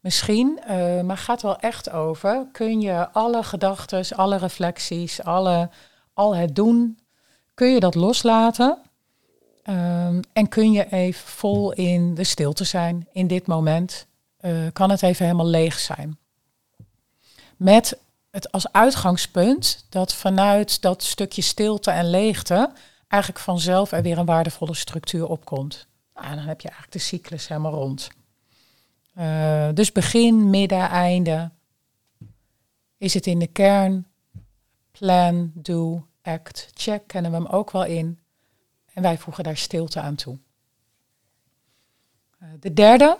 misschien, 0.00 0.60
uh, 0.70 1.00
maar 1.00 1.16
gaat 1.16 1.42
wel 1.42 1.58
echt 1.58 1.90
over. 1.90 2.46
Kun 2.52 2.80
je 2.80 3.10
alle 3.10 3.42
gedachten, 3.42 4.16
alle 4.16 4.36
reflecties, 4.36 5.22
alle, 5.22 5.70
al 6.14 6.36
het 6.36 6.54
doen, 6.54 6.98
kun 7.54 7.72
je 7.72 7.80
dat 7.80 7.94
loslaten? 7.94 8.78
Um, 9.68 10.20
en 10.32 10.48
kun 10.48 10.72
je 10.72 10.92
even 10.92 11.28
vol 11.28 11.72
in 11.72 12.14
de 12.14 12.24
stilte 12.24 12.64
zijn 12.64 13.08
in 13.12 13.26
dit 13.26 13.46
moment? 13.46 14.06
Uh, 14.40 14.66
kan 14.72 14.90
het 14.90 15.02
even 15.02 15.24
helemaal 15.24 15.46
leeg 15.46 15.78
zijn? 15.78 16.18
Met 17.56 17.98
het 18.30 18.52
als 18.52 18.72
uitgangspunt 18.72 19.86
dat 19.88 20.14
vanuit 20.14 20.82
dat 20.82 21.02
stukje 21.02 21.42
stilte 21.42 21.90
en 21.90 22.10
leegte 22.10 22.72
eigenlijk 23.08 23.42
vanzelf 23.42 23.92
er 23.92 24.02
weer 24.02 24.18
een 24.18 24.26
waardevolle 24.26 24.74
structuur 24.74 25.26
opkomt. 25.26 25.86
Nou, 26.14 26.34
dan 26.34 26.44
heb 26.44 26.60
je 26.60 26.68
eigenlijk 26.68 26.98
de 26.98 27.04
cyclus 27.04 27.48
helemaal 27.48 27.72
rond. 27.72 28.08
Uh, 29.18 29.68
dus 29.74 29.92
begin, 29.92 30.50
midden, 30.50 30.88
einde. 30.88 31.50
Is 32.98 33.14
het 33.14 33.26
in 33.26 33.38
de 33.38 33.46
kern? 33.46 34.06
Plan, 34.90 35.50
do, 35.54 36.06
act, 36.22 36.68
check 36.74 37.06
kennen 37.06 37.30
we 37.30 37.36
hem 37.36 37.46
ook 37.46 37.70
wel 37.70 37.84
in. 37.84 38.18
En 38.96 39.02
wij 39.02 39.18
voegen 39.18 39.44
daar 39.44 39.56
stilte 39.56 40.00
aan 40.00 40.14
toe. 40.14 40.38
Uh, 42.42 42.48
de 42.60 42.72
derde, 42.72 43.18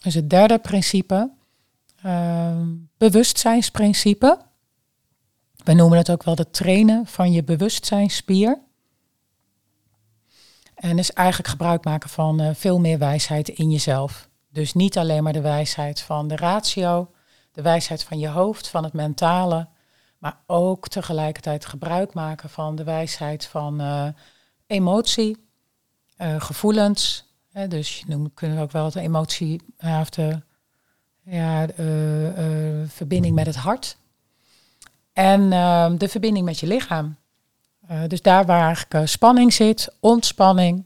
dus 0.00 0.14
het 0.14 0.30
derde 0.30 0.58
principe, 0.58 1.30
uh, 2.06 2.60
bewustzijnsprincipe. 2.96 4.40
We 5.56 5.72
noemen 5.72 5.98
het 5.98 6.10
ook 6.10 6.22
wel 6.22 6.34
de 6.34 6.50
trainen 6.50 7.06
van 7.06 7.32
je 7.32 7.44
bewustzijnspier. 7.44 8.58
En 10.74 10.98
is 10.98 11.12
eigenlijk 11.12 11.48
gebruik 11.48 11.84
maken 11.84 12.10
van 12.10 12.40
uh, 12.40 12.50
veel 12.54 12.80
meer 12.80 12.98
wijsheid 12.98 13.48
in 13.48 13.70
jezelf. 13.70 14.28
Dus 14.48 14.72
niet 14.72 14.98
alleen 14.98 15.22
maar 15.22 15.32
de 15.32 15.40
wijsheid 15.40 16.00
van 16.00 16.28
de 16.28 16.36
ratio, 16.36 17.10
de 17.52 17.62
wijsheid 17.62 18.02
van 18.02 18.18
je 18.18 18.28
hoofd, 18.28 18.68
van 18.68 18.84
het 18.84 18.92
mentale, 18.92 19.68
maar 20.18 20.38
ook 20.46 20.88
tegelijkertijd 20.88 21.66
gebruik 21.66 22.14
maken 22.14 22.50
van 22.50 22.76
de 22.76 22.84
wijsheid 22.84 23.46
van 23.46 23.80
uh, 23.80 24.08
emotie, 24.66 25.36
uh, 26.18 26.40
gevoelens. 26.40 27.24
Hè, 27.52 27.68
dus 27.68 27.98
je 27.98 28.04
noemt, 28.06 28.34
kunnen 28.34 28.58
ook 28.58 28.72
wel 28.72 28.90
de 28.90 29.00
emotie 29.00 29.60
of 30.00 30.10
de 30.10 30.40
ja, 31.24 31.66
verbinding 32.86 33.34
met 33.34 33.46
het 33.46 33.56
hart. 33.56 33.96
En 35.12 35.52
ehm, 35.52 35.96
de 35.96 36.08
verbinding 36.08 36.44
met 36.44 36.60
je 36.60 36.66
lichaam. 36.66 37.16
Dus 38.06 38.22
daar 38.22 38.46
waar 38.46 38.66
eigenlijk 38.66 39.08
spanning 39.08 39.52
zit, 39.52 39.94
ontspanning. 40.00 40.84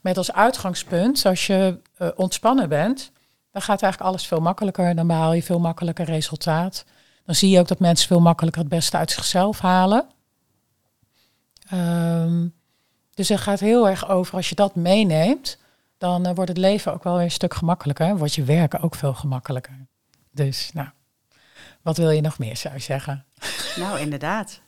Met 0.00 0.16
als 0.16 0.32
uitgangspunt, 0.32 1.26
als 1.26 1.46
je 1.46 1.78
ontspannen 2.16 2.68
bent, 2.68 3.12
dan 3.50 3.62
gaat 3.62 3.82
eigenlijk 3.82 4.12
alles 4.12 4.26
veel 4.26 4.40
makkelijker. 4.40 4.94
Dan 4.94 5.06
behaal 5.06 5.32
je 5.32 5.42
veel 5.42 5.60
makkelijker 5.60 6.04
resultaat. 6.04 6.84
Dan 7.24 7.34
zie 7.34 7.50
je 7.50 7.58
ook 7.58 7.68
dat 7.68 7.78
mensen 7.78 8.06
veel 8.06 8.20
makkelijker 8.20 8.60
het 8.60 8.70
beste 8.70 8.96
uit 8.96 9.10
zichzelf 9.10 9.60
halen. 9.60 10.06
Um, 11.72 12.53
dus 13.14 13.28
het 13.28 13.40
gaat 13.40 13.60
heel 13.60 13.88
erg 13.88 14.08
over, 14.08 14.36
als 14.36 14.48
je 14.48 14.54
dat 14.54 14.74
meeneemt, 14.74 15.58
dan 15.98 16.26
uh, 16.26 16.34
wordt 16.34 16.48
het 16.48 16.58
leven 16.58 16.92
ook 16.92 17.04
wel 17.04 17.14
weer 17.14 17.24
een 17.24 17.30
stuk 17.30 17.54
gemakkelijker. 17.54 18.16
Wordt 18.16 18.34
je 18.34 18.44
werken 18.44 18.80
ook 18.80 18.94
veel 18.94 19.14
gemakkelijker. 19.14 19.86
Dus 20.30 20.70
nou, 20.72 20.88
wat 21.82 21.96
wil 21.96 22.10
je 22.10 22.20
nog 22.20 22.38
meer, 22.38 22.56
zou 22.56 22.74
je 22.74 22.80
zeggen? 22.80 23.24
Nou, 23.76 23.98
inderdaad. 23.98 24.60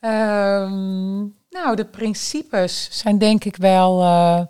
um, 0.00 1.36
nou, 1.50 1.76
de 1.76 1.86
principes 1.90 2.88
zijn 2.90 3.18
denk 3.18 3.44
ik 3.44 3.56
wel 3.56 4.02
uh, 4.02 4.42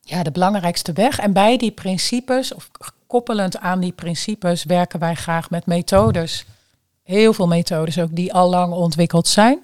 ja, 0.00 0.22
de 0.22 0.30
belangrijkste 0.30 0.92
weg. 0.92 1.18
En 1.18 1.32
bij 1.32 1.56
die 1.56 1.70
principes, 1.70 2.54
of 2.54 2.70
koppelend 3.06 3.58
aan 3.58 3.80
die 3.80 3.92
principes, 3.92 4.64
werken 4.64 4.98
wij 4.98 5.14
graag 5.14 5.50
met 5.50 5.66
methodes. 5.66 6.46
Heel 7.10 7.32
veel 7.32 7.46
methodes 7.46 7.98
ook 7.98 8.16
die 8.16 8.32
al 8.32 8.50
lang 8.50 8.72
ontwikkeld 8.72 9.28
zijn. 9.28 9.62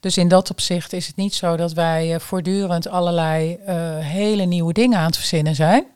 Dus 0.00 0.16
in 0.16 0.28
dat 0.28 0.50
opzicht 0.50 0.92
is 0.92 1.06
het 1.06 1.16
niet 1.16 1.34
zo 1.34 1.56
dat 1.56 1.72
wij 1.72 2.14
uh, 2.14 2.20
voortdurend 2.20 2.88
allerlei 2.88 3.58
uh, 3.66 3.98
hele 3.98 4.44
nieuwe 4.44 4.72
dingen 4.72 4.98
aan 4.98 5.06
het 5.06 5.16
verzinnen 5.16 5.54
zijn. 5.54 5.86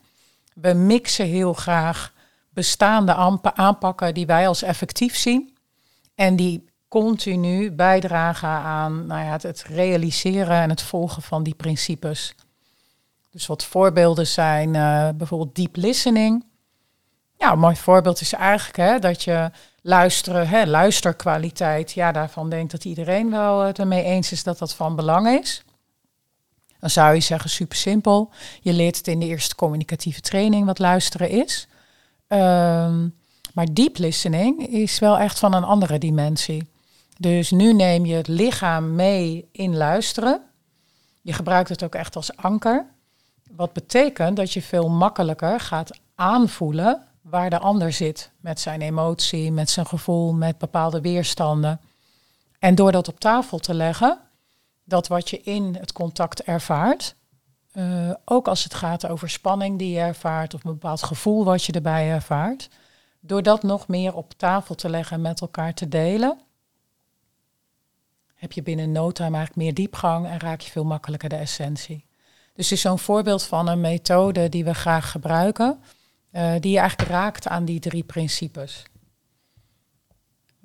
We 0.53 0.73
mixen 0.73 1.25
heel 1.25 1.53
graag 1.53 2.13
bestaande 2.49 3.13
aanpakken 3.53 4.13
die 4.13 4.25
wij 4.25 4.47
als 4.47 4.61
effectief 4.61 5.15
zien. 5.15 5.55
En 6.15 6.35
die 6.35 6.69
continu 6.87 7.71
bijdragen 7.71 8.49
aan 8.49 9.05
nou 9.05 9.23
ja, 9.23 9.37
het, 9.41 9.63
realiseren 9.67 10.61
en 10.61 10.69
het 10.69 10.81
volgen 10.81 11.21
van 11.21 11.43
die 11.43 11.55
principes. 11.55 12.35
Dus 13.31 13.47
wat 13.47 13.63
voorbeelden 13.63 14.27
zijn 14.27 14.73
uh, 14.73 15.09
bijvoorbeeld 15.15 15.55
deep 15.55 15.75
listening. 15.75 16.45
Ja, 17.37 17.51
een 17.51 17.59
mooi 17.59 17.75
voorbeeld 17.75 18.21
is 18.21 18.33
eigenlijk 18.33 18.77
hè, 18.77 18.99
dat 18.99 19.23
je 19.23 19.51
luisteren, 19.87 20.47
hè, 20.47 20.65
luisterkwaliteit, 20.65 21.91
ja, 21.91 22.11
daarvan 22.11 22.49
denkt 22.49 22.71
dat 22.71 22.85
iedereen 22.85 23.31
wel 23.31 23.59
het 23.59 23.79
ermee 23.79 24.03
eens 24.03 24.31
is 24.31 24.43
dat 24.43 24.57
dat 24.57 24.75
van 24.75 24.95
belang 24.95 25.27
is. 25.27 25.63
Dan 26.79 26.89
zou 26.89 27.13
je 27.13 27.19
zeggen, 27.19 27.49
super 27.49 27.77
simpel. 27.77 28.31
Je 28.61 28.73
leert 28.73 28.97
het 28.97 29.07
in 29.07 29.19
de 29.19 29.25
eerste 29.25 29.55
communicatieve 29.55 30.21
training 30.21 30.65
wat 30.65 30.79
luisteren 30.79 31.29
is. 31.29 31.67
Um, 32.27 33.15
maar 33.53 33.73
deep 33.73 33.97
listening 33.97 34.67
is 34.67 34.99
wel 34.99 35.17
echt 35.17 35.39
van 35.39 35.53
een 35.53 35.63
andere 35.63 35.97
dimensie. 35.97 36.69
Dus 37.17 37.51
nu 37.51 37.73
neem 37.73 38.05
je 38.05 38.15
het 38.15 38.27
lichaam 38.27 38.95
mee 38.95 39.49
in 39.51 39.77
luisteren. 39.77 40.41
Je 41.21 41.33
gebruikt 41.33 41.69
het 41.69 41.83
ook 41.83 41.95
echt 41.95 42.15
als 42.15 42.35
anker. 42.35 42.85
Wat 43.51 43.73
betekent 43.73 44.35
dat 44.35 44.53
je 44.53 44.61
veel 44.61 44.89
makkelijker 44.89 45.59
gaat 45.59 45.99
aanvoelen 46.15 47.06
waar 47.29 47.49
de 47.49 47.59
ander 47.59 47.91
zit 47.93 48.31
met 48.39 48.59
zijn 48.59 48.81
emotie, 48.81 49.51
met 49.51 49.69
zijn 49.69 49.85
gevoel, 49.85 50.33
met 50.33 50.57
bepaalde 50.57 51.01
weerstanden. 51.01 51.81
En 52.59 52.75
door 52.75 52.91
dat 52.91 53.07
op 53.07 53.19
tafel 53.19 53.57
te 53.57 53.73
leggen, 53.73 54.19
dat 54.83 55.07
wat 55.07 55.29
je 55.29 55.41
in 55.41 55.75
het 55.79 55.91
contact 55.91 56.41
ervaart, 56.41 57.15
uh, 57.73 58.11
ook 58.25 58.47
als 58.47 58.63
het 58.63 58.73
gaat 58.73 59.07
over 59.07 59.29
spanning 59.29 59.79
die 59.79 59.91
je 59.91 59.99
ervaart 59.99 60.53
of 60.53 60.63
een 60.63 60.71
bepaald 60.71 61.03
gevoel 61.03 61.43
wat 61.43 61.63
je 61.63 61.71
erbij 61.71 62.09
ervaart, 62.09 62.69
door 63.19 63.43
dat 63.43 63.63
nog 63.63 63.87
meer 63.87 64.15
op 64.15 64.33
tafel 64.37 64.75
te 64.75 64.89
leggen 64.89 65.15
en 65.15 65.21
met 65.21 65.41
elkaar 65.41 65.73
te 65.73 65.87
delen, 65.87 66.39
heb 68.35 68.51
je 68.51 68.63
binnen 68.63 68.91
no 68.91 69.11
time 69.11 69.35
eigenlijk 69.35 69.65
meer 69.65 69.73
diepgang 69.73 70.27
en 70.27 70.39
raak 70.39 70.61
je 70.61 70.71
veel 70.71 70.85
makkelijker 70.85 71.29
de 71.29 71.35
essentie. 71.35 72.05
Dus 72.53 72.71
is 72.71 72.81
zo'n 72.81 72.99
voorbeeld 72.99 73.43
van 73.43 73.67
een 73.67 73.81
methode 73.81 74.49
die 74.49 74.63
we 74.63 74.73
graag 74.73 75.11
gebruiken, 75.11 75.79
uh, 76.37 76.53
die 76.59 76.71
je 76.71 76.79
eigenlijk 76.79 77.09
raakt 77.09 77.47
aan 77.47 77.65
die 77.65 77.79
drie 77.79 78.03
principes. 78.03 78.83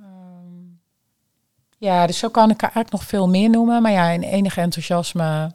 Um, 0.01 0.81
ja, 1.79 2.07
dus 2.07 2.19
zo 2.19 2.29
kan 2.29 2.51
ik 2.51 2.57
er 2.57 2.63
eigenlijk 2.63 2.91
nog 2.91 3.05
veel 3.05 3.29
meer 3.29 3.51
noemen, 3.51 3.83
maar 3.83 3.93
ja, 3.93 4.09
in 4.11 4.23
enige 4.23 4.61
enthousiasme 4.61 5.53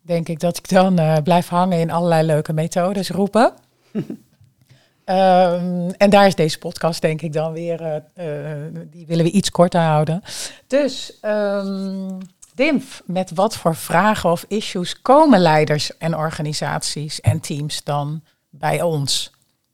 denk 0.00 0.28
ik 0.28 0.40
dat 0.40 0.56
ik 0.56 0.68
dan 0.68 1.00
uh, 1.00 1.16
blijf 1.24 1.48
hangen 1.48 1.78
in 1.78 1.90
allerlei 1.90 2.26
leuke 2.26 2.52
methodes 2.52 3.10
roepen. 3.10 3.52
Um, 3.92 5.90
en 6.04 6.10
daar 6.10 6.26
is 6.26 6.34
deze 6.34 6.58
podcast 6.58 7.00
denk 7.00 7.22
ik 7.22 7.32
dan 7.32 7.52
weer, 7.52 7.80
uh, 7.80 7.94
uh, 8.26 8.80
die 8.90 9.06
willen 9.06 9.24
we 9.24 9.30
iets 9.30 9.50
korter 9.50 9.80
houden. 9.80 10.22
Dus 10.66 11.18
um, 11.22 12.18
Dimf, 12.56 13.02
met 13.04 13.30
wat 13.34 13.56
voor 13.56 13.76
vragen 13.76 14.30
of 14.30 14.44
issues 14.48 15.02
komen 15.02 15.40
leiders 15.40 15.98
en 15.98 16.16
organisaties 16.16 17.20
en 17.20 17.40
teams 17.40 17.84
dan 17.84 18.22
bij 18.58 18.82
ons? 18.82 19.30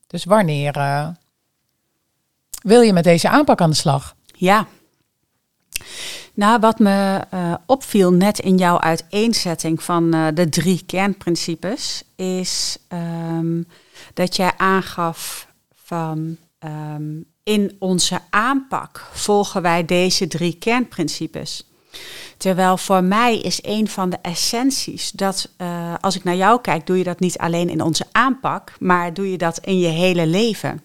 Dus 0.06 0.24
wanneer 0.24 0.76
uh, 0.76 1.08
wil 2.62 2.80
je 2.80 2.92
met 2.92 3.04
deze 3.04 3.28
aanpak 3.28 3.60
aan 3.60 3.70
de 3.70 3.76
slag? 3.76 4.16
Ja. 4.24 4.66
Nou, 6.34 6.60
wat 6.60 6.78
me 6.78 7.20
uh, 7.34 7.54
opviel 7.66 8.12
net 8.12 8.38
in 8.38 8.56
jouw 8.56 8.80
uiteenzetting 8.80 9.82
van 9.82 10.14
uh, 10.14 10.26
de 10.34 10.48
drie 10.48 10.82
kernprincipes, 10.86 12.02
is 12.16 12.76
um, 12.88 13.68
dat 14.14 14.36
jij 14.36 14.52
aangaf 14.56 15.48
van 15.74 16.36
um, 16.58 17.24
in 17.42 17.76
onze 17.78 18.20
aanpak 18.30 19.08
volgen 19.12 19.62
wij 19.62 19.84
deze 19.84 20.26
drie 20.26 20.54
kernprincipes. 20.54 21.71
Terwijl 22.36 22.76
voor 22.76 23.04
mij 23.04 23.38
is 23.38 23.58
een 23.62 23.88
van 23.88 24.10
de 24.10 24.18
essenties 24.22 25.10
dat 25.10 25.48
uh, 25.58 25.94
als 26.00 26.16
ik 26.16 26.24
naar 26.24 26.36
jou 26.36 26.60
kijk, 26.60 26.86
doe 26.86 26.98
je 26.98 27.04
dat 27.04 27.20
niet 27.20 27.38
alleen 27.38 27.68
in 27.68 27.82
onze 27.82 28.04
aanpak, 28.12 28.72
maar 28.78 29.14
doe 29.14 29.30
je 29.30 29.38
dat 29.38 29.58
in 29.58 29.78
je 29.78 29.88
hele 29.88 30.26
leven. 30.26 30.84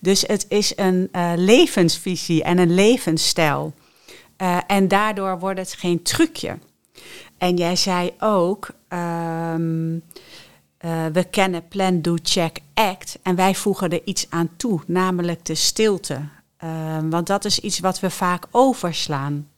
Dus 0.00 0.24
het 0.26 0.46
is 0.48 0.72
een 0.76 1.08
uh, 1.12 1.32
levensvisie 1.36 2.42
en 2.42 2.58
een 2.58 2.74
levensstijl. 2.74 3.72
Uh, 4.42 4.58
en 4.66 4.88
daardoor 4.88 5.38
wordt 5.38 5.58
het 5.58 5.72
geen 5.72 6.02
trucje. 6.02 6.58
En 7.38 7.56
jij 7.56 7.76
zei 7.76 8.12
ook, 8.18 8.70
uh, 8.88 9.54
we 11.12 11.24
kennen 11.30 11.68
plan, 11.68 12.02
do, 12.02 12.16
check, 12.22 12.58
act. 12.74 13.18
En 13.22 13.34
wij 13.34 13.54
voegen 13.54 13.90
er 13.90 14.00
iets 14.04 14.26
aan 14.30 14.50
toe, 14.56 14.80
namelijk 14.86 15.44
de 15.44 15.54
stilte. 15.54 16.20
Uh, 16.64 16.98
want 17.02 17.26
dat 17.26 17.44
is 17.44 17.58
iets 17.58 17.78
wat 17.78 18.00
we 18.00 18.10
vaak 18.10 18.46
overslaan. 18.50 19.48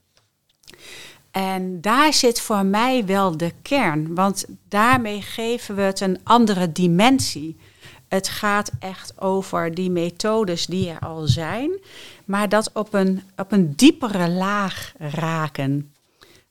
En 1.31 1.81
daar 1.81 2.13
zit 2.13 2.41
voor 2.41 2.65
mij 2.65 3.05
wel 3.07 3.37
de 3.37 3.53
kern, 3.63 4.15
want 4.15 4.45
daarmee 4.69 5.23
geven 5.23 5.75
we 5.75 5.83
het 5.83 6.01
een 6.01 6.21
andere 6.23 6.73
dimensie. 6.73 7.57
Het 8.09 8.29
gaat 8.29 8.71
echt 8.79 9.21
over 9.21 9.75
die 9.75 9.91
methodes 9.91 10.67
die 10.67 10.91
er 10.91 10.99
al 10.99 11.27
zijn, 11.27 11.71
maar 12.25 12.49
dat 12.49 12.71
op 12.73 12.95
een, 12.95 13.23
op 13.37 13.53
een 13.53 13.77
diepere 13.77 14.29
laag 14.29 14.93
raken. 14.99 15.93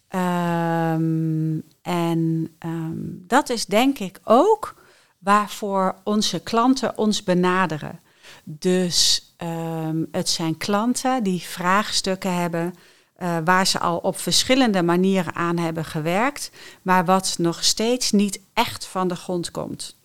Ehm, 0.07 1.59
en 1.81 2.51
ehm, 2.59 3.01
dat 3.27 3.49
is 3.49 3.65
denk 3.65 3.99
ik 3.99 4.19
ook 4.23 4.75
waarvoor 5.19 5.95
onze 6.03 6.39
klanten 6.39 6.97
ons 6.97 7.23
benaderen. 7.23 7.99
Dus 8.43 9.33
ehm, 9.37 10.03
het 10.11 10.29
zijn 10.29 10.57
klanten 10.57 11.23
die 11.23 11.41
vraagstukken 11.41 12.35
hebben 12.35 12.73
uh, 13.17 13.37
waar 13.45 13.67
ze 13.67 13.79
al 13.79 13.97
op 13.97 14.19
verschillende 14.19 14.83
manieren 14.83 15.35
aan 15.35 15.57
hebben 15.57 15.85
gewerkt, 15.85 16.51
maar 16.81 17.05
wat 17.05 17.35
nog 17.37 17.63
steeds 17.63 18.11
niet 18.11 18.39
echt 18.53 18.85
van 18.85 19.07
de 19.07 19.15
grond 19.15 19.51
komt. 19.51 19.95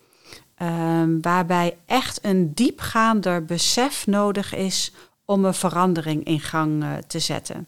Um, 0.63 1.23
waarbij 1.23 1.77
echt 1.87 2.25
een 2.25 2.55
diepgaander 2.55 3.45
besef 3.45 4.07
nodig 4.07 4.55
is 4.55 4.93
om 5.25 5.45
een 5.45 5.55
verandering 5.55 6.25
in 6.25 6.41
gang 6.41 6.83
uh, 6.83 6.93
te 7.07 7.19
zetten. 7.19 7.67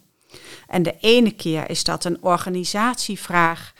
En 0.66 0.82
de 0.82 0.96
ene 1.00 1.30
keer 1.30 1.70
is 1.70 1.84
dat 1.84 2.04
een 2.04 2.18
organisatievraag 2.20 3.72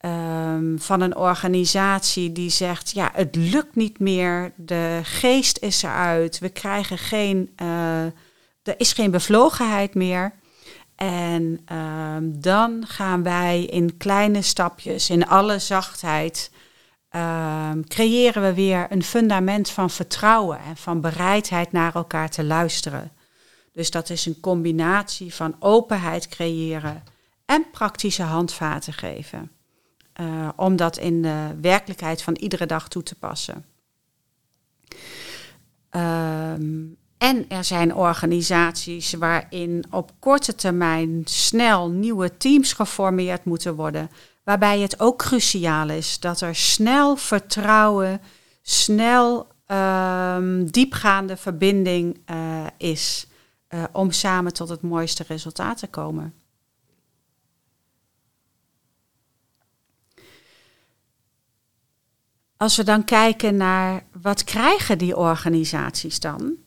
um, 0.00 0.80
van 0.80 1.00
een 1.00 1.16
organisatie 1.16 2.32
die 2.32 2.50
zegt: 2.50 2.90
ja, 2.90 3.10
het 3.14 3.36
lukt 3.36 3.76
niet 3.76 3.98
meer, 3.98 4.52
de 4.56 5.00
geest 5.02 5.58
is 5.58 5.82
eruit, 5.82 6.38
we 6.38 6.48
krijgen 6.48 6.98
geen, 6.98 7.52
uh, 7.62 8.04
er 8.62 8.74
is 8.76 8.92
geen 8.92 9.10
bevlogenheid 9.10 9.94
meer. 9.94 10.32
En 10.96 11.60
um, 11.72 12.40
dan 12.40 12.86
gaan 12.86 13.22
wij 13.22 13.64
in 13.64 13.96
kleine 13.96 14.42
stapjes, 14.42 15.10
in 15.10 15.26
alle 15.26 15.58
zachtheid, 15.58 16.50
um, 17.10 17.88
creëren 17.88 18.42
we 18.42 18.54
weer 18.54 18.86
een 18.88 19.02
fundament 19.02 19.70
van 19.70 19.90
vertrouwen 19.90 20.58
en 20.58 20.76
van 20.76 21.00
bereidheid 21.00 21.72
naar 21.72 21.94
elkaar 21.94 22.30
te 22.30 22.44
luisteren. 22.44 23.12
Dus 23.72 23.90
dat 23.90 24.10
is 24.10 24.26
een 24.26 24.40
combinatie 24.40 25.34
van 25.34 25.56
openheid 25.58 26.28
creëren 26.28 27.02
en 27.44 27.70
praktische 27.72 28.22
handvaten 28.22 28.92
geven. 28.92 29.50
Uh, 30.20 30.48
om 30.56 30.76
dat 30.76 30.96
in 30.96 31.22
de 31.22 31.54
werkelijkheid 31.60 32.22
van 32.22 32.34
iedere 32.34 32.66
dag 32.66 32.88
toe 32.88 33.02
te 33.02 33.14
passen. 33.14 33.64
Um, 35.90 36.96
en 37.18 37.48
er 37.48 37.64
zijn 37.64 37.94
organisaties 37.94 39.12
waarin 39.12 39.84
op 39.90 40.12
korte 40.18 40.54
termijn 40.54 41.22
snel 41.24 41.90
nieuwe 41.90 42.36
teams 42.36 42.72
geformeerd 42.72 43.44
moeten 43.44 43.74
worden. 43.74 44.10
Waarbij 44.44 44.80
het 44.80 45.00
ook 45.00 45.18
cruciaal 45.18 45.88
is 45.88 46.20
dat 46.20 46.40
er 46.40 46.54
snel 46.54 47.16
vertrouwen, 47.16 48.20
snel 48.62 49.46
um, 49.66 50.70
diepgaande 50.70 51.36
verbinding 51.36 52.20
uh, 52.30 52.66
is. 52.78 53.26
Uh, 53.68 53.84
om 53.92 54.10
samen 54.10 54.52
tot 54.52 54.68
het 54.68 54.82
mooiste 54.82 55.24
resultaat 55.28 55.78
te 55.78 55.86
komen. 55.86 56.34
Als 62.56 62.76
we 62.76 62.84
dan 62.84 63.04
kijken 63.04 63.56
naar 63.56 64.04
wat 64.22 64.44
krijgen 64.44 64.98
die 64.98 65.16
organisaties 65.16 66.20
dan? 66.20 66.65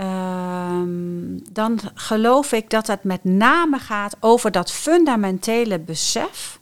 Um, 0.00 1.52
dan 1.52 1.80
geloof 1.94 2.52
ik 2.52 2.70
dat 2.70 2.86
het 2.86 3.04
met 3.04 3.24
name 3.24 3.78
gaat 3.78 4.16
over 4.20 4.50
dat 4.50 4.72
fundamentele 4.72 5.80
besef 5.80 6.60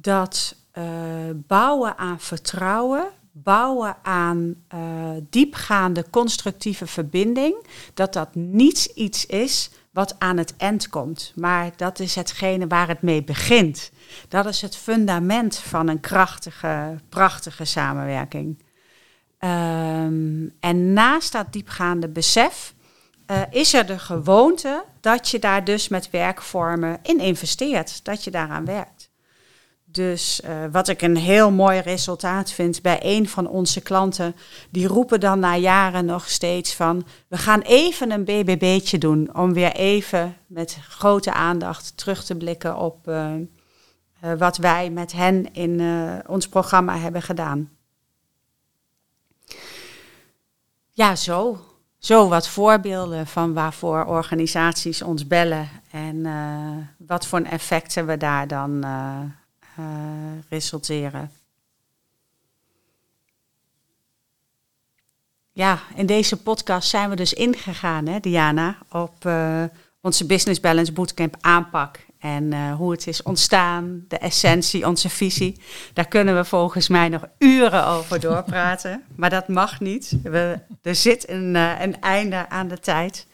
dat 0.00 0.56
uh, 0.78 0.84
bouwen 1.34 1.98
aan 1.98 2.20
vertrouwen, 2.20 3.08
bouwen 3.32 3.96
aan 4.02 4.54
uh, 4.74 4.80
diepgaande 5.30 6.04
constructieve 6.10 6.86
verbinding, 6.86 7.66
dat 7.94 8.12
dat 8.12 8.34
niet 8.34 8.84
iets 8.94 9.26
is 9.26 9.70
wat 9.90 10.14
aan 10.18 10.36
het 10.36 10.56
eind 10.56 10.88
komt, 10.88 11.32
maar 11.36 11.70
dat 11.76 11.98
is 11.98 12.14
hetgene 12.14 12.66
waar 12.66 12.88
het 12.88 13.02
mee 13.02 13.24
begint. 13.24 13.90
Dat 14.28 14.46
is 14.46 14.62
het 14.62 14.76
fundament 14.76 15.56
van 15.56 15.88
een 15.88 16.00
krachtige, 16.00 16.98
prachtige 17.08 17.64
samenwerking. 17.64 18.62
Um, 19.44 20.52
en 20.60 20.92
naast 20.92 21.32
dat 21.32 21.52
diepgaande 21.52 22.08
besef 22.08 22.74
uh, 23.26 23.42
is 23.50 23.74
er 23.74 23.86
de 23.86 23.98
gewoonte 23.98 24.84
dat 25.00 25.28
je 25.28 25.38
daar 25.38 25.64
dus 25.64 25.88
met 25.88 26.10
werkvormen 26.10 26.98
in 27.02 27.20
investeert, 27.20 28.04
dat 28.04 28.24
je 28.24 28.30
daaraan 28.30 28.64
werkt. 28.64 29.10
Dus 29.84 30.40
uh, 30.44 30.50
wat 30.72 30.88
ik 30.88 31.02
een 31.02 31.16
heel 31.16 31.50
mooi 31.50 31.80
resultaat 31.80 32.50
vind 32.50 32.82
bij 32.82 32.98
een 33.02 33.28
van 33.28 33.48
onze 33.48 33.80
klanten, 33.80 34.34
die 34.70 34.86
roepen 34.86 35.20
dan 35.20 35.38
na 35.38 35.56
jaren 35.56 36.04
nog 36.04 36.30
steeds 36.30 36.74
van, 36.74 37.06
we 37.28 37.38
gaan 37.38 37.60
even 37.60 38.10
een 38.10 38.24
BBB'tje 38.24 38.98
doen 38.98 39.36
om 39.36 39.52
weer 39.52 39.72
even 39.72 40.36
met 40.46 40.78
grote 40.88 41.32
aandacht 41.32 41.96
terug 41.96 42.24
te 42.24 42.36
blikken 42.36 42.76
op 42.76 43.08
uh, 43.08 43.32
wat 44.38 44.56
wij 44.56 44.90
met 44.90 45.12
hen 45.12 45.54
in 45.54 45.82
ons 46.26 46.48
programma 46.48 46.98
hebben 46.98 47.22
gedaan. 47.22 47.70
Ja, 50.90 51.16
zo. 51.16 51.66
Zo 51.98 52.28
wat 52.28 52.48
voorbeelden 52.48 53.26
van 53.26 53.52
waarvoor 53.52 54.04
organisaties 54.04 55.02
ons 55.02 55.26
bellen 55.26 55.68
en 55.90 56.16
uh, 56.16 56.76
wat 56.98 57.26
voor 57.26 57.40
effecten 57.40 58.06
we 58.06 58.16
daar 58.16 58.48
dan 58.48 58.84
uh, 58.84 59.20
uh, 59.78 59.86
resulteren. 60.48 61.30
Ja, 65.52 65.78
in 65.94 66.06
deze 66.06 66.42
podcast 66.42 66.88
zijn 66.88 67.10
we 67.10 67.16
dus 67.16 67.32
ingegaan, 67.32 68.06
hè, 68.06 68.20
Diana, 68.20 68.78
op 68.88 69.28
onze 70.00 70.26
Business 70.26 70.60
Balance 70.60 70.92
Bootcamp 70.92 71.36
aanpak 71.40 71.98
en 72.22 72.52
uh, 72.52 72.74
hoe 72.74 72.90
het 72.90 73.06
is 73.06 73.22
ontstaan, 73.22 74.04
de 74.08 74.18
essentie, 74.18 74.86
onze 74.86 75.08
visie. 75.08 75.60
Daar 75.92 76.08
kunnen 76.08 76.36
we 76.36 76.44
volgens 76.44 76.88
mij 76.88 77.08
nog 77.08 77.24
uren 77.38 77.86
over 77.86 78.20
doorpraten. 78.20 79.02
maar 79.16 79.30
dat 79.30 79.48
mag 79.48 79.80
niet. 79.80 80.16
We, 80.22 80.58
er 80.82 80.94
zit 80.94 81.28
een, 81.28 81.54
uh, 81.54 81.80
een 81.80 82.00
einde 82.00 82.48
aan 82.48 82.68
de 82.68 82.78
tijd. 82.78 83.26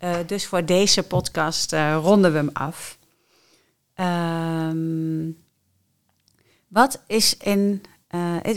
Uh, 0.00 0.14
dus 0.26 0.46
voor 0.46 0.64
deze 0.64 1.02
podcast 1.02 1.72
ronden 2.00 2.32
we 2.32 2.38
hem 2.38 2.50
af. 2.52 2.98
Um, 4.70 5.36
wat, 6.68 7.02
is 7.06 7.36
in, 7.36 7.82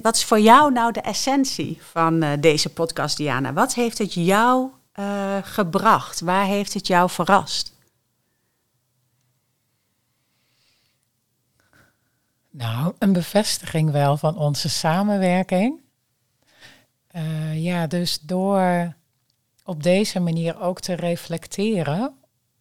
wat 0.02 0.16
is 0.16 0.24
voor 0.24 0.40
jou 0.40 0.72
nou 0.72 0.92
de 0.92 1.02
essentie 1.02 1.78
van 1.92 2.38
deze 2.40 2.70
podcast, 2.70 3.18
Diana? 3.18 3.54
Wat 3.54 3.74
heeft 3.74 3.98
het 3.98 4.14
jou 4.14 4.70
gebracht? 5.42 6.20
Waar 6.20 6.46
heeft 6.46 6.74
het 6.74 6.88
jou 6.88 7.10
verrast? 7.10 7.78
Nou, 12.52 12.94
een 13.00 13.14
bevestiging 13.14 13.92
wel 13.92 14.18
van 14.18 14.38
onze 14.38 14.70
samenwerking. 14.70 15.80
Uh, 17.16 17.64
ja, 17.64 17.88
dus 17.88 18.20
door 18.20 18.94
op 19.64 19.84
deze 19.84 20.20
manier 20.20 20.62
ook 20.62 20.80
te 20.80 20.94
reflecteren 20.94 22.14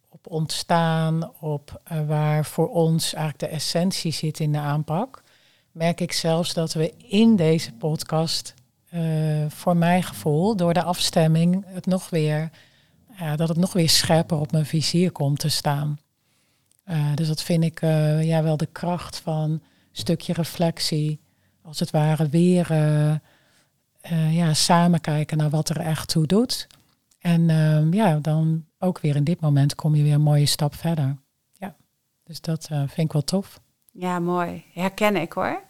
op 0.09 0.27
ontstaan, 0.27 1.31
op 1.39 1.81
uh, 1.91 2.07
waar 2.07 2.45
voor 2.45 2.69
ons 2.69 3.13
eigenlijk 3.13 3.39
de 3.39 3.57
essentie 3.57 4.11
zit 4.11 4.39
in 4.39 4.51
de 4.51 4.57
aanpak, 4.57 5.23
merk 5.71 6.01
ik 6.01 6.11
zelfs 6.11 6.53
dat 6.53 6.73
we 6.73 6.93
in 6.97 7.35
deze 7.35 7.71
podcast, 7.71 8.53
uh, 8.93 9.45
voor 9.49 9.77
mijn 9.77 10.03
gevoel, 10.03 10.55
door 10.55 10.73
de 10.73 10.83
afstemming, 10.83 11.65
het 11.67 11.85
nog 11.85 12.09
weer, 12.09 12.49
dat 13.35 13.49
het 13.49 13.57
nog 13.57 13.73
weer 13.73 13.89
scherper 13.89 14.39
op 14.39 14.51
mijn 14.51 14.65
vizier 14.65 15.11
komt 15.11 15.39
te 15.39 15.49
staan. 15.49 15.99
dus 17.15 17.27
dat 17.27 17.41
vind 17.41 17.63
ik 17.63 17.81
ja, 18.21 18.43
wel 18.43 18.57
de 18.57 18.65
kracht 18.71 19.17
van 19.19 19.61
stukje 19.99 20.33
reflectie, 20.33 21.19
als 21.61 21.79
het 21.79 21.91
ware 21.91 22.29
weer 22.29 22.67
uh, 24.11 24.35
ja, 24.35 24.53
samen 24.53 25.01
kijken 25.01 25.37
naar 25.37 25.49
wat 25.49 25.69
er 25.69 25.79
echt 25.79 26.07
toe 26.07 26.25
doet. 26.25 26.67
En 27.19 27.49
uh, 27.49 27.91
ja, 27.91 28.19
dan 28.19 28.65
ook 28.79 28.99
weer 28.99 29.15
in 29.15 29.23
dit 29.23 29.39
moment 29.39 29.75
kom 29.75 29.95
je 29.95 30.03
weer 30.03 30.13
een 30.13 30.21
mooie 30.21 30.45
stap 30.45 30.75
verder. 30.75 31.17
Ja, 31.53 31.75
dus 32.23 32.41
dat 32.41 32.67
eh, 32.71 32.77
vind 32.77 33.07
ik 33.07 33.11
wel 33.11 33.23
tof. 33.23 33.59
Ja, 33.91 34.19
mooi. 34.19 34.63
Herken 34.73 35.15
ik 35.15 35.33
hoor. 35.33 35.63